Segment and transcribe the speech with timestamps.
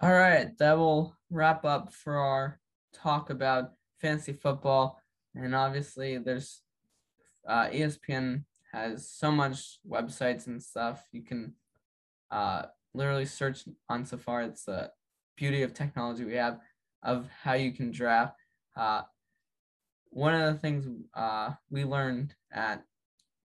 [0.00, 2.60] All right, that will wrap up for our
[2.94, 5.02] talk about fantasy football.
[5.34, 6.62] And obviously, there's
[7.48, 11.04] uh, ESPN has so much websites and stuff.
[11.10, 11.54] You can
[12.30, 14.46] uh, literally search on Safari.
[14.46, 14.92] It's the
[15.36, 16.60] beauty of technology we have
[17.02, 18.36] of how you can draft.
[18.76, 19.02] Uh,
[20.10, 22.84] one of the things uh, we learned at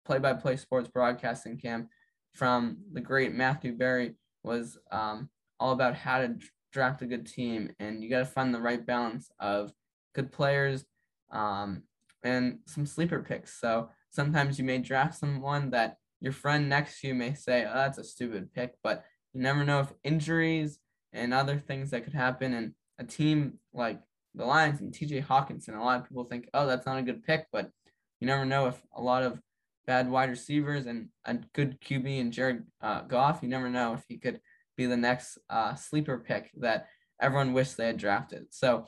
[0.06, 1.90] Play by Play Sports Broadcasting Camp
[2.34, 4.14] from the great Matthew Berry
[4.44, 5.30] was um,
[5.64, 6.36] all about how to
[6.74, 9.72] draft a good team, and you got to find the right balance of
[10.14, 10.84] good players
[11.32, 11.84] um,
[12.22, 13.62] and some sleeper picks.
[13.62, 17.76] So sometimes you may draft someone that your friend next to you may say, "Oh,
[17.76, 20.80] that's a stupid pick," but you never know if injuries
[21.14, 22.54] and other things that could happen.
[22.54, 24.02] And a team like
[24.36, 25.22] the Lions and T.J.
[25.22, 27.72] Hockenson, a lot of people think, "Oh, that's not a good pick," but
[28.20, 29.40] you never know if a lot of
[29.88, 34.04] bad wide receivers and a good QB and Jared uh, Goff, you never know if
[34.10, 34.42] he could
[34.76, 36.88] be the next uh, sleeper pick that
[37.22, 38.48] everyone wished they had drafted.
[38.50, 38.86] So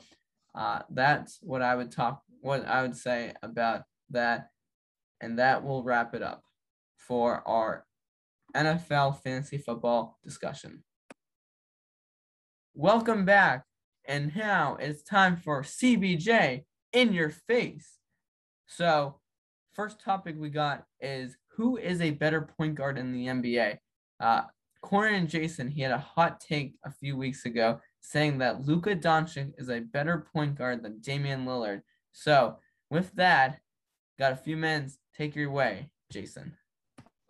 [0.54, 4.48] uh, that's what I would talk, what I would say about that,
[5.20, 6.42] and that will wrap it up
[6.96, 7.84] for our
[8.54, 10.82] NFL fantasy football discussion.
[12.74, 13.64] Welcome back,
[14.06, 17.98] and now it's time for CBJ in your face.
[18.66, 19.20] So,
[19.74, 23.78] first topic we got is who is a better point guard in the NBA?
[24.20, 24.42] Uh,
[24.86, 28.94] Corey and Jason, he had a hot take a few weeks ago saying that Luka
[28.94, 31.82] Doncic is a better point guard than Damian Lillard.
[32.12, 33.58] So, with that,
[34.16, 34.98] got a few minutes.
[35.12, 36.56] Take your way, Jason.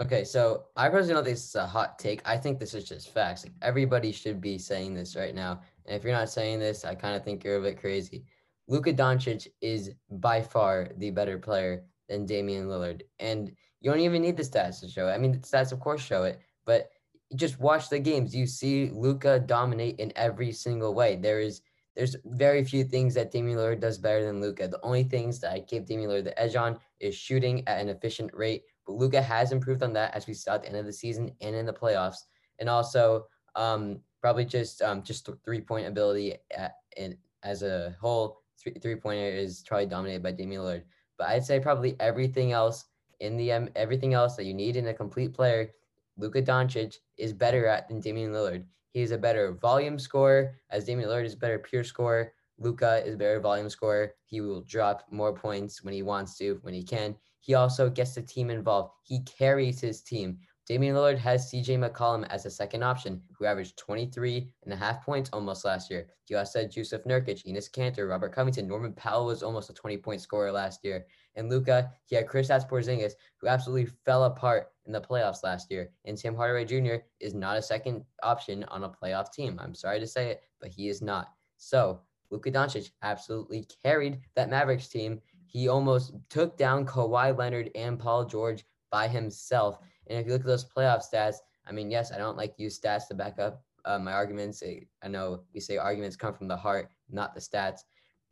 [0.03, 2.21] Okay, so I personally think this is a hot take.
[2.29, 3.47] I think this is just facts.
[3.47, 5.63] Like everybody should be saying this right now.
[5.87, 8.27] And if you're not saying this, I kind of think you're a bit crazy.
[8.69, 13.01] Luka Doncic is by far the better player than Damian Lillard.
[13.19, 15.13] And you don't even need the stats to show it.
[15.13, 16.39] I mean, the stats, of course, show it.
[16.67, 16.91] But
[17.35, 18.35] just watch the games.
[18.35, 21.17] You see Luka dominate in every single way.
[21.17, 21.63] There is
[21.97, 24.69] there's very few things that Damian Lillard does better than Luka.
[24.69, 27.89] The only things that I give Damian Lillard the edge on is shooting at an
[27.89, 28.65] efficient rate.
[28.87, 31.33] But Luka has improved on that as we saw at the end of the season
[31.41, 32.19] and in the playoffs.
[32.59, 38.43] And also um, probably just um, just three point ability at, in, as a whole.
[38.63, 40.83] Three three pointer is probably dominated by Damian Lillard.
[41.17, 42.85] But I'd say probably everything else
[43.21, 45.71] in the um, everything else that you need in a complete player
[46.19, 48.65] Luka Doncic is better at than Damian Lillard.
[48.93, 52.33] He is a better volume scorer, as Damian Lillard is a better pure scorer.
[52.59, 54.15] Luka is a better volume scorer.
[54.25, 57.17] He will drop more points when he wants to, when he can.
[57.41, 58.93] He also gets the team involved.
[59.03, 60.39] He carries his team.
[60.67, 65.05] Damian Lillard has CJ McCollum as a second option, who averaged 23 and a half
[65.05, 66.09] points almost last year.
[66.29, 69.99] You also had Jusuf Nurkic, Enes Kanter, Robert Covington, Norman Powell was almost a 20
[69.99, 71.07] point scorer last year.
[71.37, 75.91] And Luka, he had Kristaps Porzingis, who absolutely fell apart in the playoffs last year.
[76.05, 77.03] And Tim Hardaway Jr.
[77.21, 79.59] is not a second option on a playoff team.
[79.63, 81.33] I'm sorry to say it, but he is not.
[81.57, 85.21] So Luka Doncic absolutely carried that Mavericks team.
[85.47, 89.79] He almost took down Kawhi Leonard and Paul George by himself.
[90.07, 91.37] And if you look at those playoff stats,
[91.67, 94.63] I mean, yes, I don't like use stats to back up uh, my arguments.
[95.03, 97.81] I know we say arguments come from the heart, not the stats.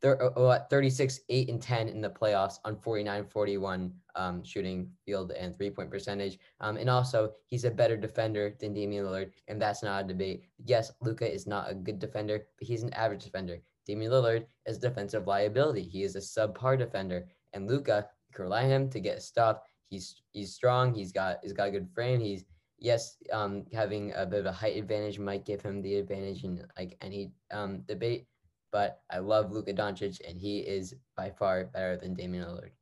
[0.04, 5.56] Uh, 36, 8, and 10 in the playoffs on 49 41 um, shooting field and
[5.56, 6.38] three point percentage.
[6.60, 10.44] Um, and also, he's a better defender than Damian Lillard, and that's not a debate.
[10.62, 13.58] Yes, Luka is not a good defender, but he's an average defender.
[13.86, 15.82] Damian Lillard is defensive liability.
[15.82, 19.58] He is a subpar defender, and Luka, you can rely on him to get stuff.
[19.88, 20.92] He's he's strong.
[20.92, 22.20] He's got he's got a good frame.
[22.20, 22.44] He's
[22.78, 26.62] yes, um, having a bit of a height advantage might give him the advantage in
[26.78, 28.26] like any um debate
[28.74, 32.72] but I love Luka Doncic, and he is by far better than Damian Lillard.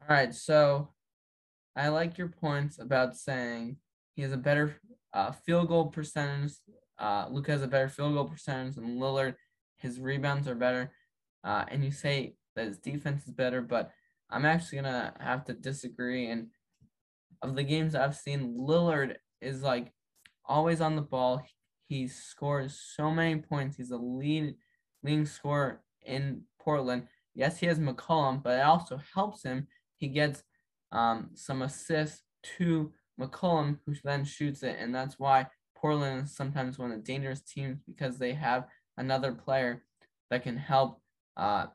[0.00, 0.90] All right, so
[1.74, 3.78] I like your points about saying
[4.14, 4.76] he has a better
[5.12, 6.52] uh, field goal percentage.
[6.96, 9.34] Uh, Luka has a better field goal percentage than Lillard.
[9.78, 10.92] His rebounds are better,
[11.42, 13.90] uh, and you say that his defense is better, but
[14.30, 16.30] I'm actually gonna have to disagree.
[16.30, 16.50] And
[17.42, 19.90] of the games I've seen, Lillard is like
[20.46, 21.42] always on the ball.
[21.88, 23.76] He scores so many points.
[23.76, 24.54] He's a lead
[25.04, 27.06] leading scorer in Portland.
[27.34, 29.68] Yes, he has McCollum, but it also helps him.
[29.96, 30.42] He gets
[30.90, 32.22] um, some assists
[32.56, 35.46] to McCollum, who then shoots it, and that's why
[35.76, 38.66] Portland is sometimes one of the dangerous teams because they have
[38.96, 39.82] another player
[40.30, 41.00] that can help
[41.36, 41.66] uh,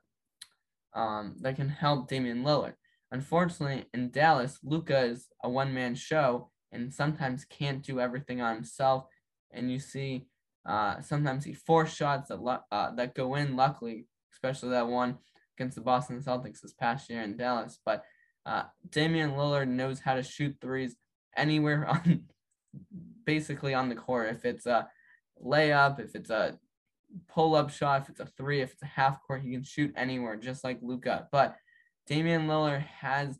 [0.93, 2.73] um, that can help Damian Lillard.
[3.11, 9.05] Unfortunately, in Dallas, Luka is a one-man show and sometimes can't do everything on himself.
[9.51, 10.27] And you see
[10.65, 13.55] uh, sometimes he forced shots that uh, that go in.
[13.55, 15.17] Luckily, especially that one
[15.57, 17.79] against the Boston Celtics this past year in Dallas.
[17.85, 18.03] But
[18.45, 20.95] uh, Damian Lillard knows how to shoot threes
[21.35, 22.23] anywhere on,
[23.25, 24.29] basically on the court.
[24.29, 24.87] If it's a
[25.43, 26.57] layup, if it's a
[27.27, 29.93] pull up shot, if it's a three, if it's a half court, he can shoot
[29.95, 31.27] anywhere, just like Luka.
[31.31, 31.55] But
[32.07, 33.39] Damian Lillard has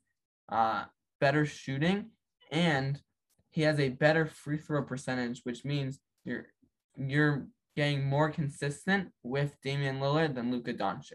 [0.50, 0.86] uh,
[1.20, 2.12] better shooting
[2.52, 3.00] and
[3.52, 6.48] he has a better free throw percentage, which means you're
[7.00, 11.14] you're getting more consistent with Damian Lillard than Luka Doncic.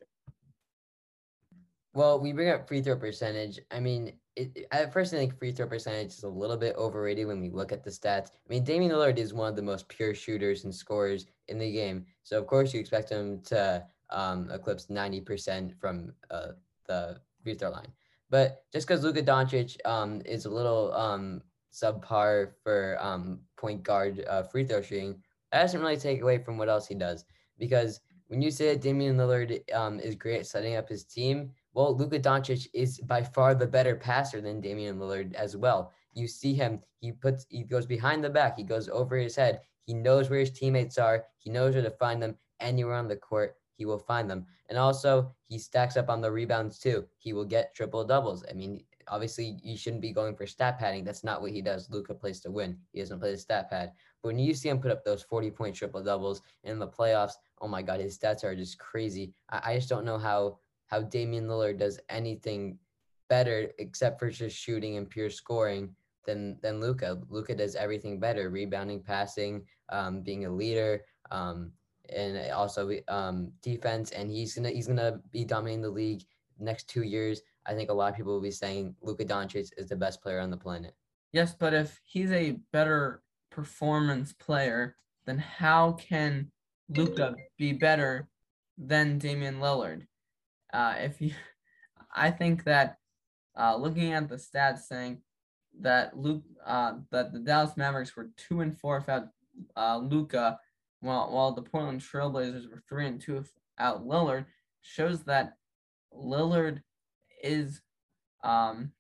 [1.93, 3.61] Well, we bring up free throw percentage.
[3.71, 7.27] I mean, it, at first, I think free throw percentage is a little bit overrated
[7.27, 8.29] when we look at the stats.
[8.29, 11.71] I mean, Damian Lillard is one of the most pure shooters and scorers in the
[11.71, 12.07] game.
[12.25, 16.49] So, of course, you expect him to um, eclipse 90% from uh,
[16.87, 17.93] the free throw line.
[18.29, 21.43] But just because Luka Doncic um, is a little um,
[21.73, 25.23] subpar for um, point guard uh, free throw shooting,
[25.55, 27.25] that doesn't really take away from what else he does.
[27.61, 31.53] Because when you say that Damian Lillard um, is great at setting up his team,
[31.75, 35.93] well, Luka Doncic is by far the better passer than Damian Lillard as well.
[36.12, 39.61] You see him, he puts he goes behind the back, he goes over his head.
[39.83, 43.17] He knows where his teammates are, he knows where to find them anywhere on the
[43.17, 43.55] court.
[43.77, 44.47] He will find them.
[44.69, 47.05] And also, he stacks up on the rebounds too.
[47.19, 48.45] He will get triple doubles.
[48.50, 51.05] I mean, obviously, you shouldn't be going for stat padding.
[51.05, 51.91] That's not what he does.
[51.91, 52.79] Luka plays to win.
[52.93, 53.93] He doesn't play the stat pad.
[54.25, 57.69] When you see him put up those 40 point triple doubles in the playoffs, oh
[57.69, 59.35] my God, his stats are just crazy.
[59.50, 62.79] I, I just don't know how how Damian Lillard does anything
[63.29, 65.94] better except for just shooting and pure scoring
[66.25, 67.21] than than Luka.
[67.29, 71.73] Luka does everything better: rebounding, passing, um, being a leader, um,
[72.09, 74.11] and also um, defense.
[74.11, 76.25] And he's gonna he's gonna be dominating the league
[76.59, 77.43] next two years.
[77.67, 80.41] I think a lot of people will be saying Luka Doncic is the best player
[80.41, 80.94] on the planet.
[81.32, 83.24] Yes, but if he's a better
[83.55, 84.97] performance player,
[85.27, 86.51] then how can
[86.89, 88.29] Luka be better
[88.77, 90.06] than Damian Lillard?
[90.73, 91.33] Uh, if you,
[92.15, 92.99] I think that
[93.59, 95.23] uh, looking at the stats saying
[95.81, 99.29] that Luke uh, that the Dallas Mavericks were two and four without
[99.77, 100.59] uh, Luka,
[101.00, 104.47] while while the Portland Trailblazers were three and two without Lillard,
[104.83, 105.55] shows that
[106.12, 106.83] Lillard
[107.43, 107.81] is,
[108.43, 108.93] um,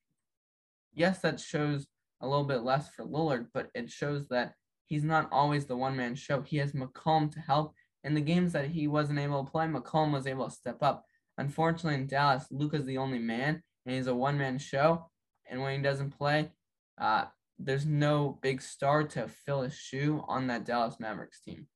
[0.92, 1.86] yes, that shows
[2.24, 4.54] a little bit less for Lillard, but it shows that
[4.86, 6.40] he's not always the one man show.
[6.40, 7.74] He has McCollum to help.
[8.02, 11.04] In the games that he wasn't able to play, McCollum was able to step up.
[11.38, 15.10] Unfortunately, in Dallas, Luka's the only man, and he's a one man show.
[15.46, 16.50] And when he doesn't play,
[16.98, 17.26] uh,
[17.58, 21.66] there's no big star to fill his shoe on that Dallas Mavericks team.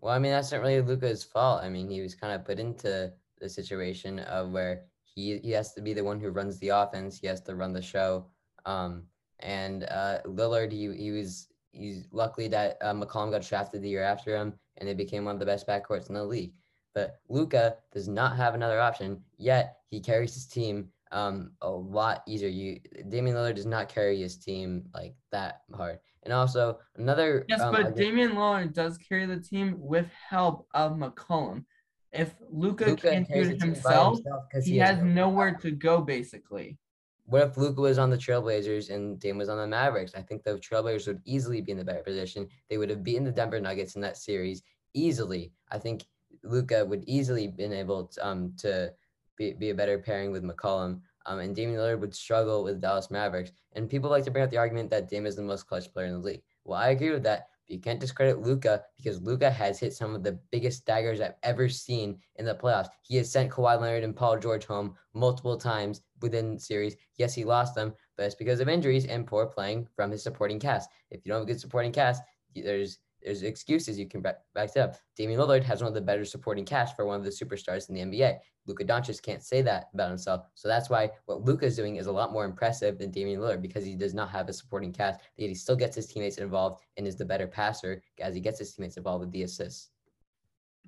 [0.00, 1.62] Well, I mean, that's not really Luka's fault.
[1.62, 5.72] I mean, he was kind of put into the situation of where he, he has
[5.74, 7.18] to be the one who runs the offense.
[7.18, 8.26] He has to run the show.
[8.66, 9.04] Um,
[9.40, 14.02] and uh, Lillard, he, he was he's luckily that uh, McCollum got drafted the year
[14.02, 16.52] after him, and they became one of the best backcourts in the league.
[16.94, 19.78] But Luka does not have another option yet.
[19.90, 22.48] He carries his team um, a lot easier.
[22.48, 25.98] You Damian Lillard does not carry his team like that hard.
[26.22, 30.92] And also another yes, um, but Damian Lillard does carry the team with help of
[30.92, 31.64] McCollum.
[32.12, 36.78] If Luka can't do it himself, himself he, he, has, has nowhere to go basically.
[37.26, 40.14] What if Luka was on the Trailblazers and Dame was on the Mavericks?
[40.14, 42.48] I think the Trailblazers would easily be in the better position.
[42.68, 44.62] They would have beaten the Denver Nuggets in that series
[44.92, 45.52] easily.
[45.70, 46.04] I think
[46.42, 48.92] Luka would easily been able to, um, to
[49.36, 51.00] be, be a better pairing with McCollum.
[51.26, 53.52] Um, and Damian Lillard would struggle with Dallas Mavericks.
[53.72, 56.06] And people like to bring up the argument that Dame is the most clutch player
[56.06, 56.42] in the league.
[56.64, 57.48] Well, I agree with that.
[57.66, 61.36] But you can't discredit Luka because Luka has hit some of the biggest daggers I've
[61.42, 62.88] ever seen in the playoffs.
[63.02, 66.96] He has sent Kawhi Leonard and Paul George home multiple times within series.
[67.16, 70.58] Yes, he lost them, but it's because of injuries and poor playing from his supporting
[70.58, 70.90] cast.
[71.10, 72.22] If you don't have a good supporting cast,
[72.56, 74.96] there's there's excuses you can back, back it up.
[75.16, 77.94] Damian Lillard has one of the better supporting cast for one of the superstars in
[77.94, 78.38] the NBA.
[78.66, 80.42] Luka Doncic can't say that about himself.
[80.54, 83.62] So that's why what Luka is doing is a lot more impressive than Damian Lillard
[83.62, 86.82] because he does not have a supporting cast, yet he still gets his teammates involved
[86.96, 89.90] and is the better passer as he gets his teammates involved with the assists.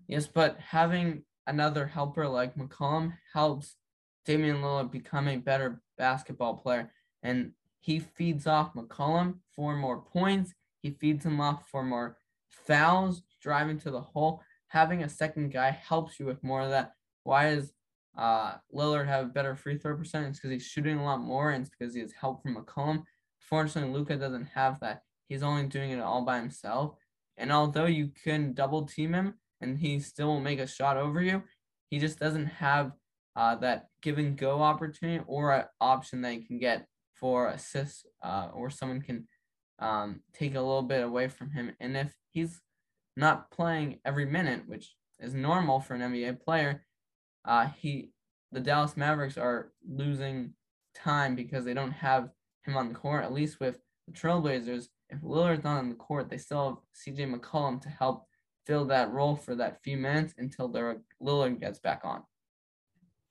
[0.06, 3.76] Yes, but having another helper like McCollum helps
[4.26, 6.92] Damian Lillard become a better basketball player.
[7.22, 10.52] And he feeds off McCollum for more points.
[10.82, 12.18] He feeds him off for more
[12.50, 16.92] fouls, driving to the hole, having a second guy helps you with more of that.
[17.22, 17.72] Why does
[18.18, 20.34] uh, Lillard have better free throw percentage?
[20.34, 23.04] Because he's shooting a lot more, and it's because he has help from McCollum.
[23.38, 25.02] Fortunately, Luka doesn't have that.
[25.28, 26.96] He's only doing it all by himself.
[27.36, 31.20] And although you can double team him and he still will make a shot over
[31.20, 31.42] you,
[31.90, 32.92] he just doesn't have
[33.36, 38.04] uh, that give and go opportunity or an option that you can get for assists
[38.22, 39.28] uh, or someone can
[39.78, 41.72] um, take a little bit away from him.
[41.80, 42.60] And if he's
[43.16, 46.84] not playing every minute, which is normal for an NBA player,
[47.44, 48.10] uh, he
[48.52, 50.54] the Dallas Mavericks are losing
[50.94, 52.30] time because they don't have
[52.64, 53.24] him on the court.
[53.24, 57.34] At least with the Trailblazers, if Lillard's not on the court, they still have CJ
[57.34, 58.24] McCollum to help
[58.66, 60.72] fill that role for that few minutes until
[61.22, 62.22] Lillard gets back on.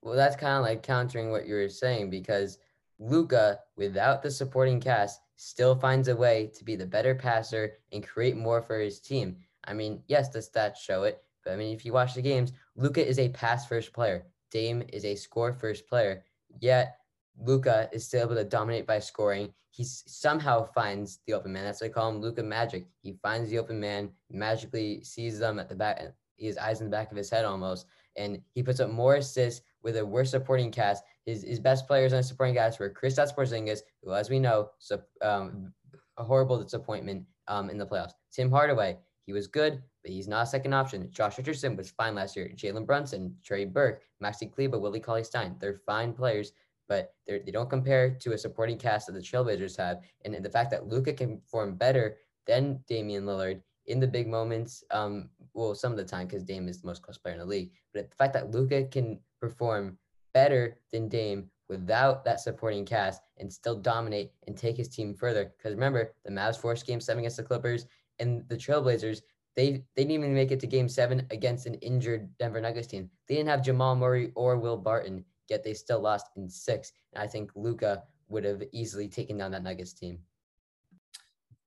[0.05, 2.59] Well, that's kind of like countering what you were saying because
[2.99, 8.07] Luka, without the supporting cast, still finds a way to be the better passer and
[8.07, 9.37] create more for his team.
[9.63, 12.53] I mean, yes, the stats show it, but I mean, if you watch the games,
[12.75, 14.27] Luka is a pass first player.
[14.51, 16.23] Dame is a score first player.
[16.59, 16.97] Yet
[17.39, 19.51] Luka is still able to dominate by scoring.
[19.71, 21.65] He somehow finds the open man.
[21.65, 22.85] That's why I call him Luka Magic.
[23.01, 25.99] He finds the open man, magically sees them at the back,
[26.37, 29.61] his eyes in the back of his head almost, and he puts up more assists
[29.85, 31.03] with a worse supporting cast.
[31.25, 34.99] His his best players on supporting cast were Kristaps Porzingis, who, as we know, so,
[35.21, 35.71] um,
[36.17, 38.13] a horrible disappointment um, in the playoffs.
[38.33, 41.09] Tim Hardaway, he was good, but he's not a second option.
[41.11, 42.51] Josh Richardson was fine last year.
[42.55, 45.55] Jalen Brunson, Trey Burke, Maxi Kleber, Willie Cauley Stein.
[45.59, 46.51] They're fine players,
[46.89, 50.01] but they don't compare to a supporting cast that the Trailblazers have.
[50.23, 54.83] And the fact that Luka can perform better than Damian Lillard in the big moments,
[54.91, 57.45] um, well, some of the time because Dame is the most close player in the
[57.45, 57.71] league.
[57.93, 59.97] But the fact that Luka can perform
[60.33, 65.51] better than Dame without that supporting cast and still dominate and take his team further.
[65.57, 67.85] Because remember, the Mavs forced game seven against the Clippers
[68.19, 69.21] and the Trailblazers,
[69.55, 73.09] they they didn't even make it to game seven against an injured Denver Nuggets team.
[73.27, 76.91] They didn't have Jamal Murray or Will Barton yet they still lost in six.
[77.13, 80.19] And I think Luka would have easily taken down that Nuggets team.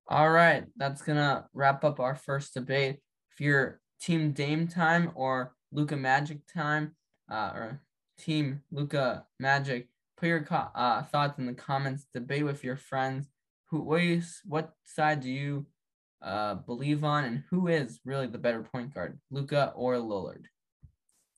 [0.07, 2.99] All right, that's gonna wrap up our first debate.
[3.31, 6.95] If you're Team Dame time or Luka Magic time,
[7.29, 7.81] uh, or
[8.17, 12.05] Team Luka Magic, put your co- uh, thoughts in the comments.
[12.13, 13.27] Debate with your friends.
[13.67, 15.65] Who, what, you, what side do you
[16.21, 20.45] uh, believe on, and who is really the better point guard, Luka or Lillard?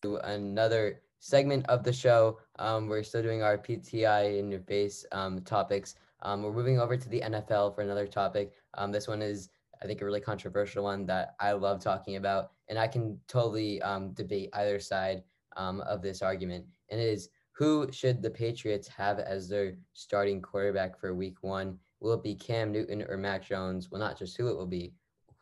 [0.03, 2.39] To Another segment of the show.
[2.57, 5.95] Um, we're still doing our PTI in your face um, topics.
[6.23, 8.53] Um, we're moving over to the NFL for another topic.
[8.75, 9.49] Um, this one is,
[9.81, 13.81] I think, a really controversial one that I love talking about, and I can totally
[13.81, 15.23] um, debate either side
[15.57, 16.65] um, of this argument.
[16.89, 21.77] And it is who should the Patriots have as their starting quarterback for Week One?
[21.99, 23.91] Will it be Cam Newton or Mac Jones?
[23.91, 24.93] Well, not just who it will be,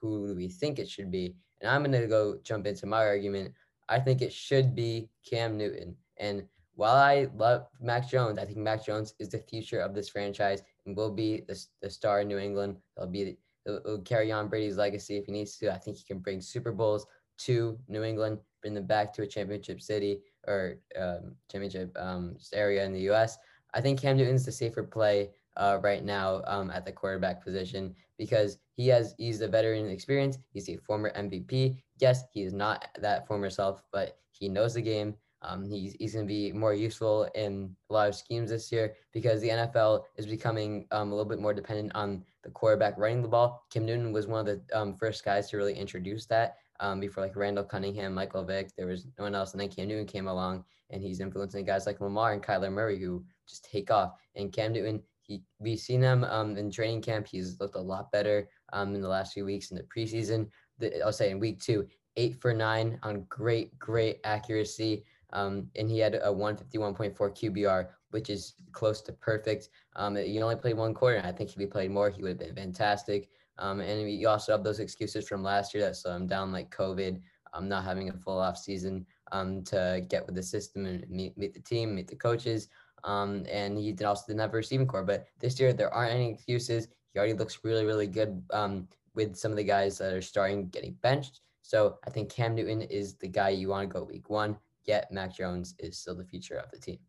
[0.02, 1.36] who do we think it should be?
[1.62, 3.54] And I'm going to go jump into my argument
[3.90, 5.96] I think it should be Cam Newton.
[6.18, 6.44] And
[6.76, 10.62] while I love Mac Jones, I think Mac Jones is the future of this franchise
[10.86, 12.78] and will be the, the star in New England.
[12.96, 15.74] He'll be he'll, he'll carry on Brady's legacy if he needs to.
[15.74, 17.06] I think he can bring Super Bowls
[17.40, 22.86] to New England, bring them back to a championship city or um, championship um, area
[22.86, 23.38] in the U.S.
[23.74, 27.94] I think Cam Newton's the safer play uh, right now um, at the quarterback position
[28.18, 30.38] because he has he's the veteran experience.
[30.54, 31.82] He's a former MVP.
[32.00, 35.16] Yes, he is not that former self, but he knows the game.
[35.42, 38.96] Um, he's he's going to be more useful in a lot of schemes this year
[39.14, 43.22] because the NFL is becoming um, a little bit more dependent on the quarterback running
[43.22, 43.66] the ball.
[43.70, 46.58] Cam Newton was one of the um, first guys to really introduce that.
[46.80, 49.88] Um, before like Randall Cunningham, Michael Vick, there was no one else, and then Cam
[49.88, 53.92] Newton came along, and he's influencing guys like Lamar and Kyler Murray who just take
[53.92, 54.14] off.
[54.36, 57.28] And Cam Newton, he we've seen him um, in training camp.
[57.28, 60.48] He's looked a lot better um, in the last few weeks in the preseason.
[60.78, 65.06] The, I'll say in week two, eight for nine on great, great accuracy.
[65.32, 69.70] Um, and he had a 151.4 QBR, which is close to perfect.
[69.96, 71.22] Um, he only played one quarter.
[71.24, 73.30] I think if he played more, he would have been fantastic.
[73.60, 76.76] Um, and you also have those excuses from last year that slowed him down, like
[76.76, 77.22] COVID,
[77.54, 81.38] um, not having a full off season um, to get with the system and meet,
[81.38, 82.70] meet the team, meet the coaches.
[83.04, 85.04] Um, and he did also didn't have a receiving core.
[85.04, 86.88] But this year, there aren't any excuses.
[87.14, 90.70] He already looks really, really good um, with some of the guys that are starting
[90.70, 91.42] getting benched.
[91.62, 94.58] So I think Cam Newton is the guy you want to go week one.
[94.86, 97.00] Yet Mac Jones is still the future of the team.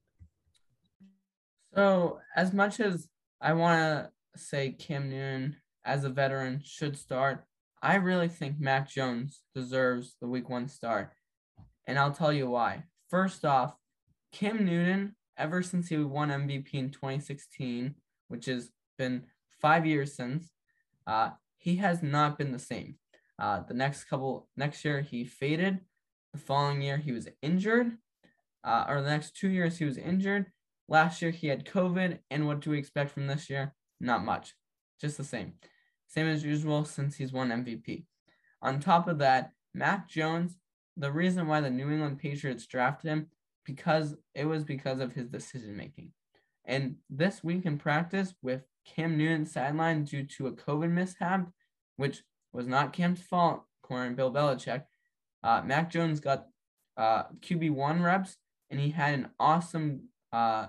[1.74, 3.08] So as much as
[3.40, 7.44] I want to say Cam Newton as a veteran should start,
[7.82, 11.12] I really think Mac Jones deserves the week one start.
[11.86, 12.84] And I'll tell you why.
[13.08, 13.74] First off,
[14.32, 17.94] Cam Newton, ever since he won MVP in 2016,
[18.28, 19.24] which has been
[19.60, 20.52] five years since,
[21.06, 22.96] uh, he has not been the same.
[23.38, 25.80] Uh, the next couple, next year he faded.
[26.32, 27.96] The following year he was injured.
[28.62, 30.46] Uh, or the next two years he was injured.
[30.88, 32.18] Last year he had COVID.
[32.30, 33.74] And what do we expect from this year?
[34.00, 34.54] Not much.
[35.00, 35.54] Just the same.
[36.10, 38.04] Same as usual since he's won MVP.
[38.62, 40.58] On top of that, Mac Jones,
[40.96, 43.26] the reason why the New England Patriots drafted him,
[43.64, 46.10] because it was because of his decision making.
[46.64, 51.48] And this week in practice with Cam Newton sidelined due to a COVID mishap,
[51.96, 54.82] which was not Cam's fault, according Bill Belichick.
[55.44, 56.46] Uh, Mac Jones got
[56.96, 58.36] uh, QB1 reps,
[58.68, 60.66] and he had an awesome uh,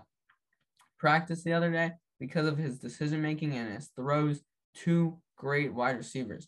[1.00, 4.44] practice the other day because of his decision making and his throws
[4.76, 6.48] to great wide receivers.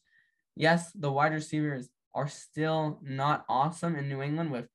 [0.55, 4.67] Yes, the wide receivers are still not awesome in New England with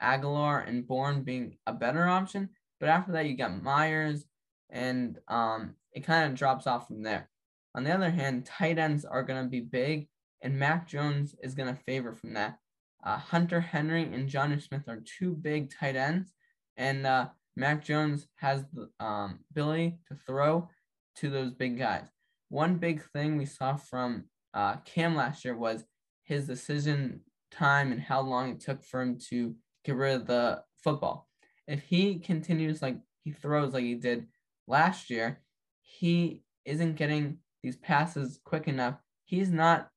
[0.00, 2.50] Agholor and Bourne being a better option.
[2.78, 4.24] But after that, you got Meyers,
[4.70, 7.28] and um, it kind of drops off from there.
[7.74, 10.06] On the other hand, tight ends are going to be big,
[10.40, 12.58] and Mac Jones is going to favor from that.
[13.02, 16.32] Uh, Hunter Henry and Jonnu Smith are two big tight ends,
[16.76, 20.68] and uh, Mac Jones has the um, ability to throw
[21.16, 22.06] to those big guys.
[22.48, 25.84] One big thing we saw from uh, Cam last year was
[26.24, 27.20] his decision
[27.50, 31.28] time and how long it took for him to get rid of the football.
[31.66, 34.26] If he continues like he throws like he did
[34.66, 35.40] last year,
[35.82, 38.96] he isn't getting these passes quick enough.
[39.24, 39.88] He's not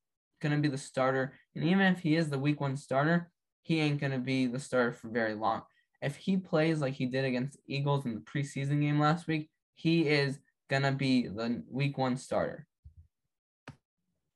[0.42, 1.34] going to be the starter.
[1.56, 3.32] And even if he is the week one starter,
[3.63, 5.63] he ain't going to be the starter for very long.
[6.01, 10.08] If he plays like he did against Eagles in the preseason game last week, he
[10.08, 12.65] is to be the week one starter.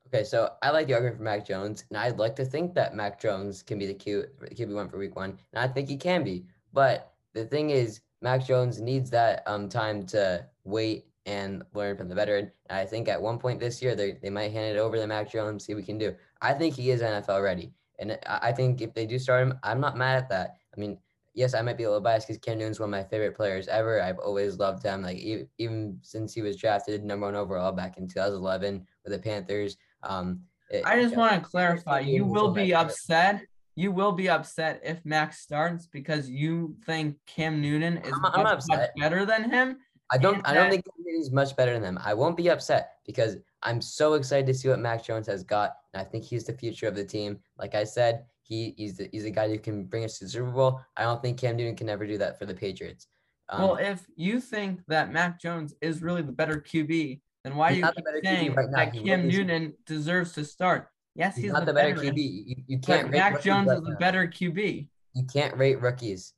[0.07, 2.95] Okay, so I like the argument for Mac Jones, and I'd like to think that
[2.95, 5.95] Mac Jones can be the Q QB one for Week One, and I think he
[5.95, 6.45] can be.
[6.73, 12.09] But the thing is, Mac Jones needs that um time to wait and learn from
[12.09, 12.51] the veteran.
[12.69, 15.07] And I think at one point this year, they, they might hand it over to
[15.07, 16.15] Mac Jones, see what we can do.
[16.41, 17.73] I think he is NFL ready.
[17.99, 20.57] And I think if they do start him, I'm not mad at that.
[20.75, 20.97] I mean,
[21.33, 23.67] yes, I might be a little biased because Cam Newton's one of my favorite players
[23.67, 24.01] ever.
[24.01, 28.07] I've always loved him, like even since he was drafted number one overall back in
[28.07, 29.77] 2011 with the Panthers.
[30.03, 33.41] Um, it, I just want to clarify: you will be upset.
[33.75, 38.33] You will be upset if Max starts because you think Cam Newton is I'm, much,
[38.35, 39.77] I'm much better than him.
[40.11, 40.45] I don't.
[40.47, 41.99] I don't think he's much better than them.
[42.03, 45.75] I won't be upset because I'm so excited to see what Mac Jones has got,
[45.93, 47.39] and I think he's the future of the team.
[47.57, 50.29] Like I said, he he's the, he's a guy who can bring us to the
[50.29, 50.81] Super Bowl.
[50.97, 53.07] I don't think Cam Newton can ever do that for the Patriots.
[53.47, 57.69] Um, well, if you think that Mac Jones is really the better QB, then why
[57.69, 57.89] are you
[58.23, 60.89] saying right that Cam Newton deserves to start?
[61.15, 62.17] Yes, he's, he's not the, the better, better QB.
[62.17, 63.09] You, you can't.
[63.09, 64.89] Mac Jones right is the better QB.
[65.13, 66.33] You can't rate rookies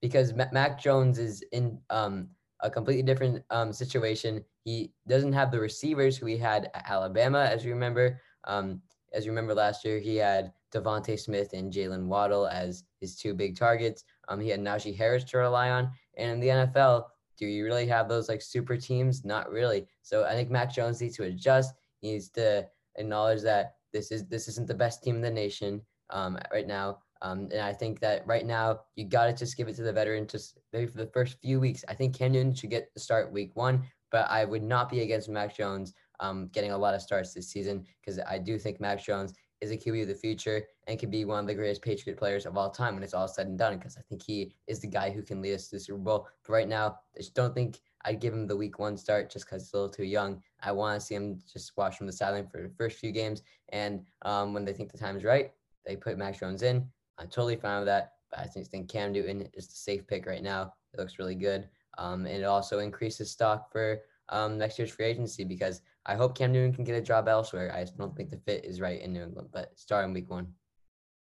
[0.00, 2.28] because Mac Jones is in um
[2.60, 4.44] a completely different um, situation.
[4.64, 8.20] He doesn't have the receivers who he had at Alabama, as you remember.
[8.44, 13.16] Um, as you remember last year, he had DeVonta Smith and Jaylen Waddle as his
[13.16, 14.04] two big targets.
[14.28, 15.90] Um, he had Najee Harris to rely on.
[16.16, 17.04] And in the NFL,
[17.38, 19.24] do you really have those like super teams?
[19.24, 19.86] Not really.
[20.02, 21.72] So I think Mac Jones needs to adjust.
[22.00, 25.80] He needs to acknowledge that this is this isn't the best team in the nation
[26.10, 26.98] um, right now.
[27.22, 29.92] Um, and I think that right now you got to just give it to the
[29.92, 31.84] veteran just maybe for the first few weeks.
[31.88, 35.28] I think Newton should get the start week one, but I would not be against
[35.28, 39.02] Mac Jones um, getting a lot of starts this season because I do think Mac
[39.02, 42.18] Jones is a QB of the future and can be one of the greatest Patriot
[42.18, 44.80] players of all time when it's all said and done because I think he is
[44.80, 46.28] the guy who can lead us to the Super Bowl.
[46.46, 49.46] But right now, I just don't think I'd give him the week one start just
[49.46, 50.42] because he's a little too young.
[50.62, 53.42] I want to see him just watch from the sideline for the first few games.
[53.70, 55.52] And um, when they think the time's right,
[55.84, 56.88] they put Mac Jones in.
[57.18, 58.12] I'm totally fine with that.
[58.30, 60.74] But I think, think Cam Newton is the safe pick right now.
[60.92, 61.68] It looks really good.
[61.96, 66.36] Um, and it also increases stock for um, next year's free agency because I hope
[66.36, 67.70] Cam Newton can get a job elsewhere.
[67.72, 70.54] I don't think the fit is right in New England, but starting week one.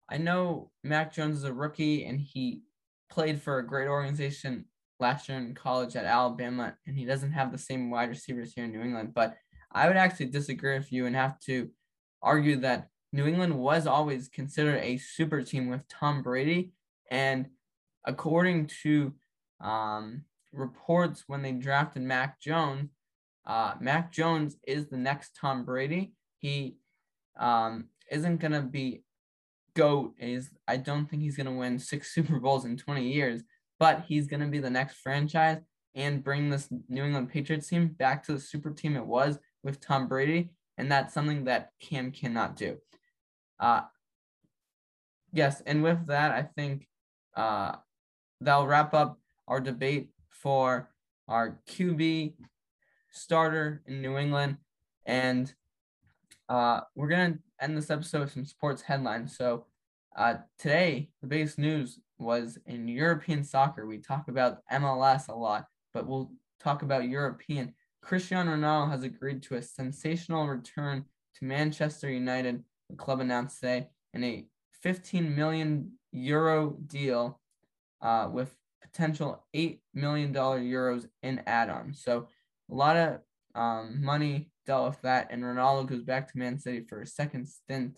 [0.08, 2.62] I know Mac Jones is a rookie and he
[3.10, 4.66] played for a great organization
[5.00, 8.64] last year in college at Alabama, and he doesn't have the same wide receivers here
[8.64, 9.14] in New England.
[9.14, 9.34] But
[9.72, 11.68] I would actually disagree with you and have to
[12.22, 16.72] argue that New England was always considered a super team with Tom Brady.
[17.10, 17.48] And
[18.04, 19.12] according to
[19.60, 22.90] um, reports when they drafted Mac Jones,
[23.48, 26.12] uh, Mac Jones is the next Tom Brady.
[26.38, 26.76] He
[27.40, 29.02] um, isn't to be
[29.74, 30.14] GOAT.
[30.20, 33.42] Is I don't think he's to win six Super Bowls in 20 years,
[33.80, 35.58] but he's to be the next franchise
[35.94, 39.80] and bring this New England Patriots team back to the super team it was with
[39.80, 40.50] Tom Brady.
[40.76, 42.76] And that's something that Cam cannot do.
[43.58, 43.80] Uh,
[45.32, 46.86] yes, and with that, I think
[47.34, 47.76] uh,
[48.40, 50.90] that'll wrap up our debate for
[51.26, 52.34] our QB
[53.18, 54.56] starter in New England.
[55.06, 55.52] And
[56.48, 59.36] uh, we're going to end this episode with some sports headlines.
[59.36, 59.66] So,
[60.16, 63.86] uh, today, the biggest news was in European soccer.
[63.86, 67.74] We talk about MLS a lot, but we'll talk about European.
[68.02, 71.04] Cristiano Ronaldo has agreed to a sensational return
[71.36, 74.46] to Manchester United the club announced today, in a
[74.82, 77.40] 15 million euro deal
[78.00, 82.02] uh, with potential $8 million euros in add-ons.
[82.02, 82.28] So
[82.70, 83.20] a lot of
[83.54, 87.48] um, money dealt with that, and Ronaldo goes back to Man City for a second
[87.48, 87.96] stint.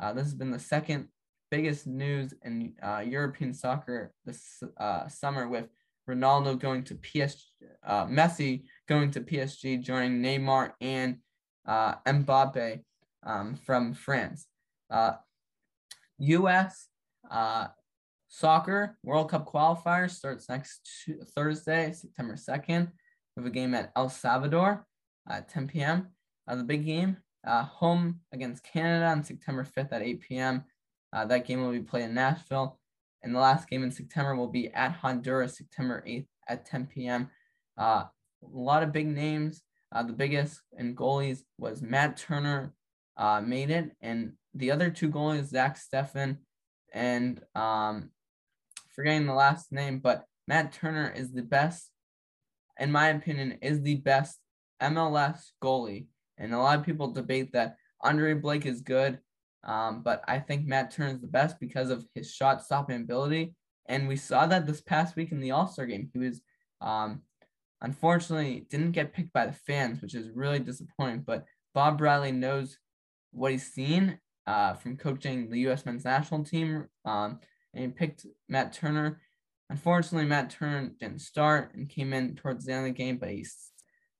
[0.00, 1.08] Uh, this has been the second
[1.50, 5.66] biggest news in uh, European soccer this uh, summer with
[6.08, 7.42] Ronaldo going to PSG,
[7.86, 11.18] uh, Messi going to PSG, joining Neymar and
[11.66, 12.80] uh, Mbappe
[13.26, 14.46] um, from France.
[16.18, 16.88] U.S.
[17.30, 17.68] Uh,
[18.28, 20.80] soccer World Cup qualifier starts next
[21.34, 22.90] Thursday, September 2nd.
[23.38, 24.84] We have a game at El Salvador
[25.30, 26.08] at 10 p.m.
[26.48, 30.64] Uh, the big game, uh, home against Canada on September 5th at 8 p.m.
[31.12, 32.80] Uh, that game will be played in Nashville.
[33.22, 37.30] And the last game in September will be at Honduras, September 8th at 10 p.m.
[37.78, 38.06] Uh,
[38.42, 39.62] a lot of big names.
[39.94, 42.74] Uh, the biggest in goalies was Matt Turner,
[43.16, 46.38] uh, made it, and the other two goalies, Zach Steffen
[46.92, 48.10] and um,
[48.96, 51.92] forgetting the last name, but Matt Turner is the best,
[52.78, 54.38] in my opinion, is the best
[54.82, 56.06] MLS goalie.
[56.36, 59.18] And a lot of people debate that Andre Blake is good,
[59.64, 63.54] um, but I think Matt Turner is the best because of his shot stopping ability.
[63.86, 66.10] And we saw that this past week in the All Star game.
[66.12, 66.40] He was
[66.80, 67.22] um,
[67.80, 71.24] unfortunately didn't get picked by the fans, which is really disappointing.
[71.26, 72.78] But Bob Bradley knows
[73.32, 75.84] what he's seen uh, from coaching the U.S.
[75.84, 77.40] men's national team, um,
[77.74, 79.20] and he picked Matt Turner.
[79.70, 83.30] Unfortunately, Matt Turner didn't start and came in towards the end of the game, but
[83.30, 83.70] he's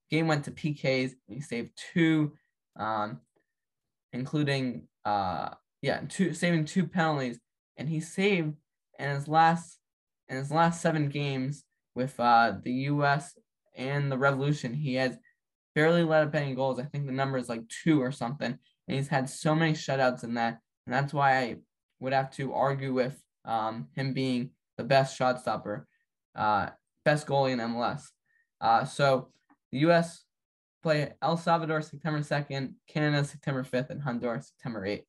[0.09, 1.11] game went to PKs.
[1.27, 2.33] He saved two,
[2.77, 3.19] um,
[4.13, 5.49] including uh,
[5.81, 7.39] yeah, two saving two penalties,
[7.77, 8.53] and he saved
[8.99, 9.79] in his last
[10.27, 11.63] in his last seven games
[11.95, 13.33] with uh, the U.S.
[13.75, 14.73] and the Revolution.
[14.73, 15.17] He has
[15.73, 16.79] barely let up any goals.
[16.79, 18.57] I think the number is like two or something,
[18.87, 21.55] and he's had so many shutouts in that, and that's why I
[21.99, 25.85] would have to argue with um, him being the best shot stopper,
[26.35, 26.69] uh,
[27.03, 28.03] best goalie in MLS.
[28.61, 29.27] Uh, so
[29.73, 30.23] the U.S.
[30.81, 35.03] play El Salvador September 2nd, Canada September 5th, and Honduras September 8th.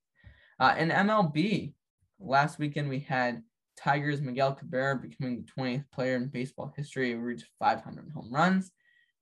[0.58, 1.72] Uh, in MLB,
[2.18, 3.42] last weekend we had
[3.76, 8.72] Tigers Miguel Cabrera becoming the 20th player in baseball history who reached 500 home runs.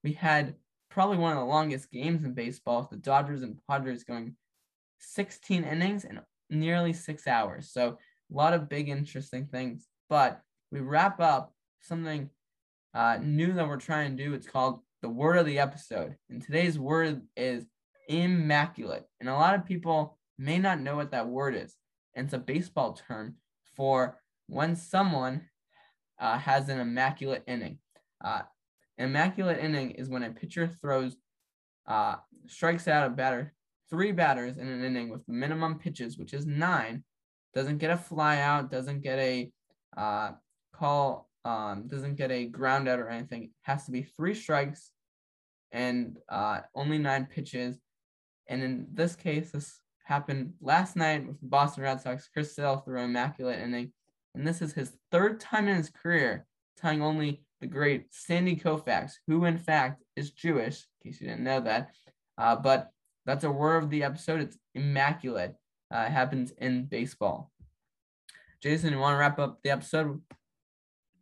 [0.03, 0.55] We had
[0.91, 4.35] probably one of the longest games in baseball with the Dodgers and Padres going
[4.99, 7.71] 16 innings and nearly six hours.
[7.71, 7.99] So
[8.33, 9.87] a lot of big, interesting things.
[10.09, 10.41] But
[10.71, 12.31] we wrap up something
[12.95, 14.35] uh, new that we're trying to do.
[14.35, 16.17] It's called the word of the episode.
[16.31, 17.67] And today's word is
[18.09, 19.05] immaculate.
[19.21, 21.77] And a lot of people may not know what that word is.
[22.15, 23.37] And it's a baseball term
[23.77, 24.19] for
[24.49, 25.43] when someone
[26.19, 27.79] uh, has an immaculate inning.
[28.25, 28.43] Uh,
[28.97, 31.17] immaculate inning is when a pitcher throws,
[31.87, 32.17] uh,
[32.47, 33.55] strikes out a batter
[33.91, 37.05] three batters in an inning with minimum pitches, which is nine,
[37.55, 39.51] doesn't get a fly out, doesn't get a
[39.99, 40.31] uh,
[40.73, 43.45] call, um, doesn't get a ground out or anything.
[43.45, 44.93] It has to be three strikes
[45.73, 47.77] and uh, only nine pitches.
[48.47, 52.29] And in this case, this happened last night with the Boston Red Sox.
[52.33, 53.93] Chris Sale threw an immaculate inning.
[54.35, 56.47] And this is his third time in his career,
[56.81, 61.45] tying only the great Sandy Koufax, who in fact is Jewish, in case you didn't
[61.45, 61.91] know that.
[62.39, 62.91] Uh, but
[63.27, 64.41] that's a word of the episode.
[64.41, 65.57] It's immaculate.
[65.91, 67.51] Uh, happens in baseball.
[68.61, 70.21] Jason, you want to wrap up the episode?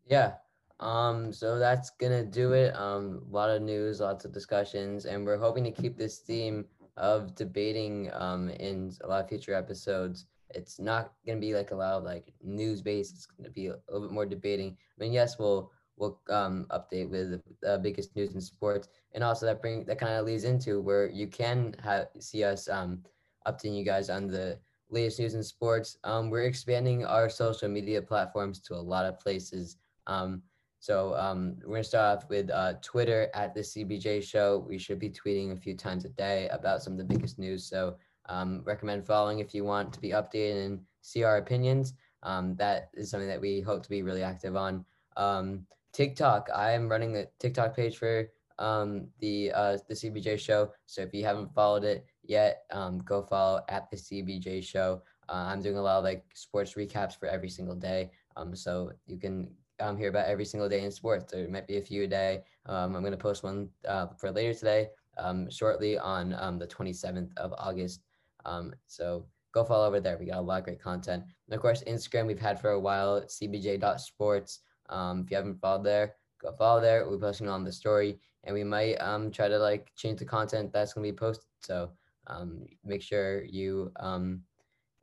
[0.07, 0.35] Yeah.
[0.81, 2.75] Um, so that's gonna do it.
[2.77, 6.66] Um, a lot of news, lots of discussions, and we're hoping to keep this theme
[6.96, 10.27] of debating um in a lot of future episodes.
[10.51, 13.14] It's not gonna be like a lot of like news based.
[13.14, 14.77] It's gonna be a little bit more debating.
[14.99, 19.46] I mean, yes, we'll we'll um, update with the biggest news in sports, and also
[19.46, 23.03] that bring that kind of leads into where you can have see us um,
[23.46, 24.59] updating you guys on the
[24.90, 25.99] latest news in sports.
[26.05, 29.77] Um, we're expanding our social media platforms to a lot of places.
[30.07, 30.42] Um,
[30.79, 34.64] so um, we're gonna start off with uh, Twitter at the CBJ Show.
[34.68, 37.64] We should be tweeting a few times a day about some of the biggest news.
[37.64, 37.96] So
[38.29, 41.94] um, recommend following if you want to be updated and see our opinions.
[42.22, 44.85] Um, that is something that we hope to be really active on.
[45.16, 46.49] Um, TikTok.
[46.55, 50.70] I am running the TikTok page for the uh, the CBJ show.
[50.87, 55.02] So if you haven't followed it yet, um, go follow at the CBJ show.
[55.28, 58.10] Uh, I'm doing a lot of like sports recaps for every single day.
[58.36, 59.48] Um, so you can
[59.80, 61.32] um, hear about every single day in sports.
[61.32, 62.42] There might be a few a day.
[62.66, 67.36] Um, I'm gonna post one uh, for later today, um, shortly on um, the 27th
[67.36, 68.02] of August.
[68.44, 70.16] Um, so go follow over there.
[70.18, 71.24] We got a lot of great content.
[71.46, 73.22] And of course, Instagram we've had for a while.
[73.22, 74.60] CBJ.sports.
[74.88, 77.08] Um, if you haven't followed there, go follow there.
[77.08, 80.72] We're posting on the story, and we might um try to like change the content
[80.72, 81.46] that's gonna be posted.
[81.60, 81.90] So
[82.26, 84.42] um make sure you um